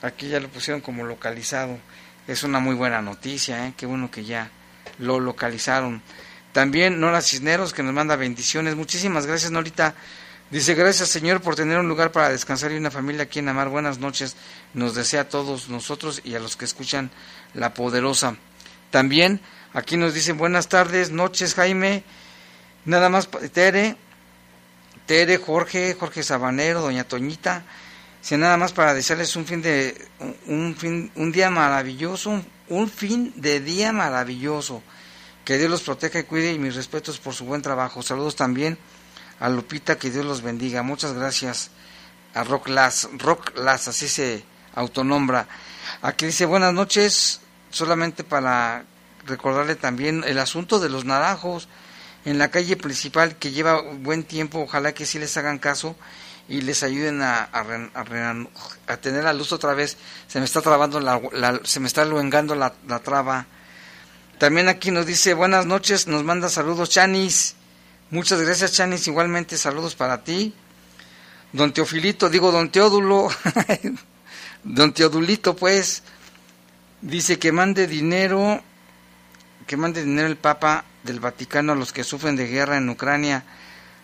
[0.00, 1.78] aquí ya lo pusieron como localizado.
[2.26, 3.74] Es una muy buena noticia, ¿eh?
[3.76, 4.50] qué bueno que ya
[4.98, 6.02] lo localizaron.
[6.52, 8.76] También Nora Cisneros, que nos manda bendiciones.
[8.76, 9.94] Muchísimas gracias, Norita.
[10.50, 13.68] Dice, gracias Señor por tener un lugar para descansar y una familia aquí en Amar.
[13.68, 14.36] Buenas noches.
[14.72, 17.10] Nos desea a todos nosotros y a los que escuchan
[17.52, 18.36] La Poderosa.
[18.90, 19.40] También
[19.74, 22.04] aquí nos dicen buenas tardes, noches Jaime.
[22.84, 23.96] Nada más, Tere,
[25.06, 27.62] Tere, Jorge, Jorge Sabanero, Doña Toñita,
[28.20, 30.08] si nada más para desearles un fin de
[30.46, 34.82] un fin un día maravilloso, un, fin de día maravilloso.
[35.44, 38.00] Que Dios los proteja y cuide y mis respetos por su buen trabajo.
[38.00, 38.78] Saludos también
[39.40, 40.84] a Lupita, que Dios los bendiga.
[40.84, 41.70] Muchas gracias
[42.32, 44.44] a Rock Las, Rock Las, así se
[44.76, 45.48] autonombra.
[46.00, 48.84] Aquí dice buenas noches, solamente para
[49.26, 51.68] recordarle también el asunto de los naranjos
[52.24, 55.96] en la calle principal que lleva buen tiempo, ojalá que sí les hagan caso
[56.48, 59.96] y les ayuden a, a, tener la luz otra vez.
[60.28, 61.20] Se me está trabando, la,
[61.64, 63.46] se me está luengando la, la, traba.
[64.38, 67.54] También aquí nos dice buenas noches, nos manda saludos Chanis.
[68.10, 70.54] Muchas gracias Chanis, igualmente saludos para ti.
[71.52, 73.28] Don Teofilito, digo don Teodulo,
[74.64, 76.02] don Teodulito pues,
[77.02, 78.62] dice que mande dinero,
[79.72, 83.42] que mande dinero el Papa del Vaticano a los que sufren de guerra en Ucrania,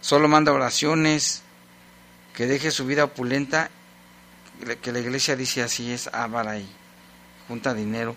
[0.01, 1.43] solo manda oraciones,
[2.33, 3.69] que deje su vida opulenta,
[4.81, 6.67] que la iglesia dice así es, Ábara y
[7.49, 8.17] junta dinero.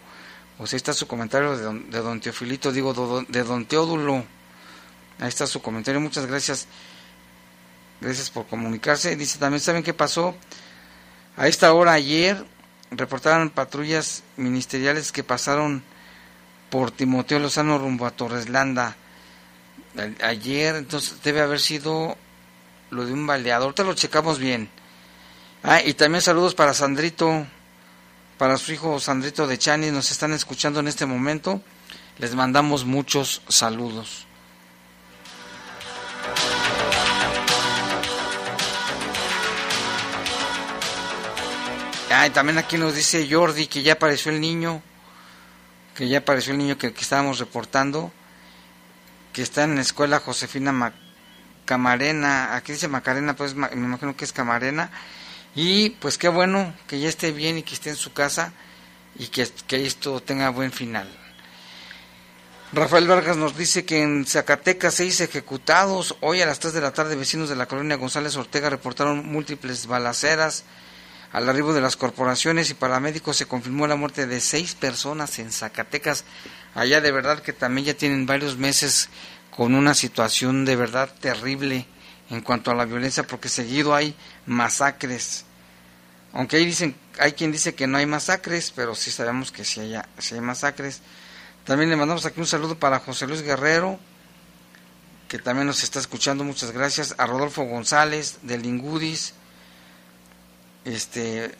[0.59, 4.23] O sea, está su comentario de don, don Teofilito, digo, de don Teodulo.
[5.19, 6.69] Ahí está su comentario, muchas gracias.
[7.99, 9.13] Gracias por comunicarse.
[9.17, 10.37] Dice también, ¿saben qué pasó?
[11.35, 12.45] A esta hora ayer
[12.91, 15.83] reportaron patrullas ministeriales que pasaron
[16.71, 18.95] por Timoteo Lozano rumbo a Torreslanda.
[20.23, 22.17] Ayer, entonces debe haber sido
[22.89, 23.73] lo de un baleador.
[23.73, 24.69] Te lo checamos bien.
[25.63, 27.45] Ah, y también saludos para Sandrito,
[28.37, 31.61] para su hijo Sandrito de Chani, nos están escuchando en este momento.
[32.17, 34.25] Les mandamos muchos saludos.
[42.09, 44.81] Ah, y también aquí nos dice Jordi que ya apareció el niño
[45.95, 48.11] que ya apareció el niño que, estábamos reportando,
[49.33, 50.93] que está en la escuela Josefina
[51.65, 54.91] Camarena, aquí dice Macarena, pues me imagino que es Camarena.
[55.55, 58.53] Y pues qué bueno que ya esté bien y que esté en su casa
[59.17, 61.09] y que, que esto tenga buen final.
[62.73, 66.15] Rafael Vargas nos dice que en Zacatecas seis ejecutados.
[66.21, 69.87] Hoy a las 3 de la tarde vecinos de la colonia González Ortega reportaron múltiples
[69.87, 70.63] balaceras.
[71.31, 75.51] Al arribo de las corporaciones y paramédicos se confirmó la muerte de seis personas en
[75.51, 76.25] Zacatecas.
[76.75, 79.09] Allá de verdad que también ya tienen varios meses
[79.49, 81.85] con una situación de verdad terrible
[82.29, 84.15] en cuanto a la violencia porque seguido hay
[84.45, 85.45] masacres.
[86.33, 89.81] Aunque ahí dicen, hay quien dice que no hay masacres, pero sí sabemos que sí
[89.81, 91.01] hay, sí hay masacres.
[91.65, 93.99] También le mandamos aquí un saludo para José Luis Guerrero,
[95.27, 97.15] que también nos está escuchando, muchas gracias.
[97.17, 99.33] A Rodolfo González de Lingudis.
[100.85, 101.55] Este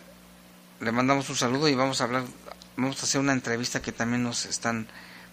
[0.80, 2.24] le mandamos un saludo y vamos a hablar,
[2.76, 4.88] vamos a hacer una entrevista que también nos están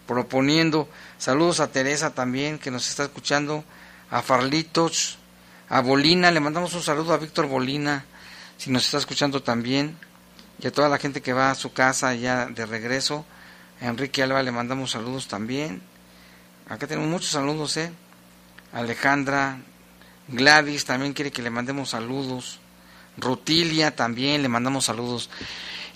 [0.07, 0.89] proponiendo.
[1.17, 3.65] Saludos a Teresa también, que nos está escuchando,
[4.11, 5.19] a Farlitos,
[5.71, 8.05] a Bolina, le mandamos un saludo a Víctor Bolina,
[8.59, 9.97] si nos está escuchando también,
[10.61, 13.25] y a toda la gente que va a su casa ya de regreso.
[13.81, 15.81] A Enrique Alba le mandamos saludos también.
[16.69, 17.91] Acá tenemos muchos saludos, ¿eh?
[18.73, 19.59] Alejandra,
[20.27, 22.61] Gladys también quiere que le mandemos saludos.
[23.19, 25.31] Rutilia también le mandamos saludos.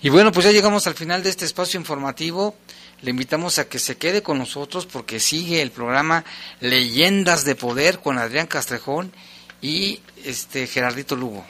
[0.01, 2.55] Y bueno, pues ya llegamos al final de este espacio informativo.
[3.01, 6.23] Le invitamos a que se quede con nosotros porque sigue el programa
[6.61, 9.11] Leyendas de Poder con Adrián Castrejón
[9.61, 11.45] y este Gerardito Lugo.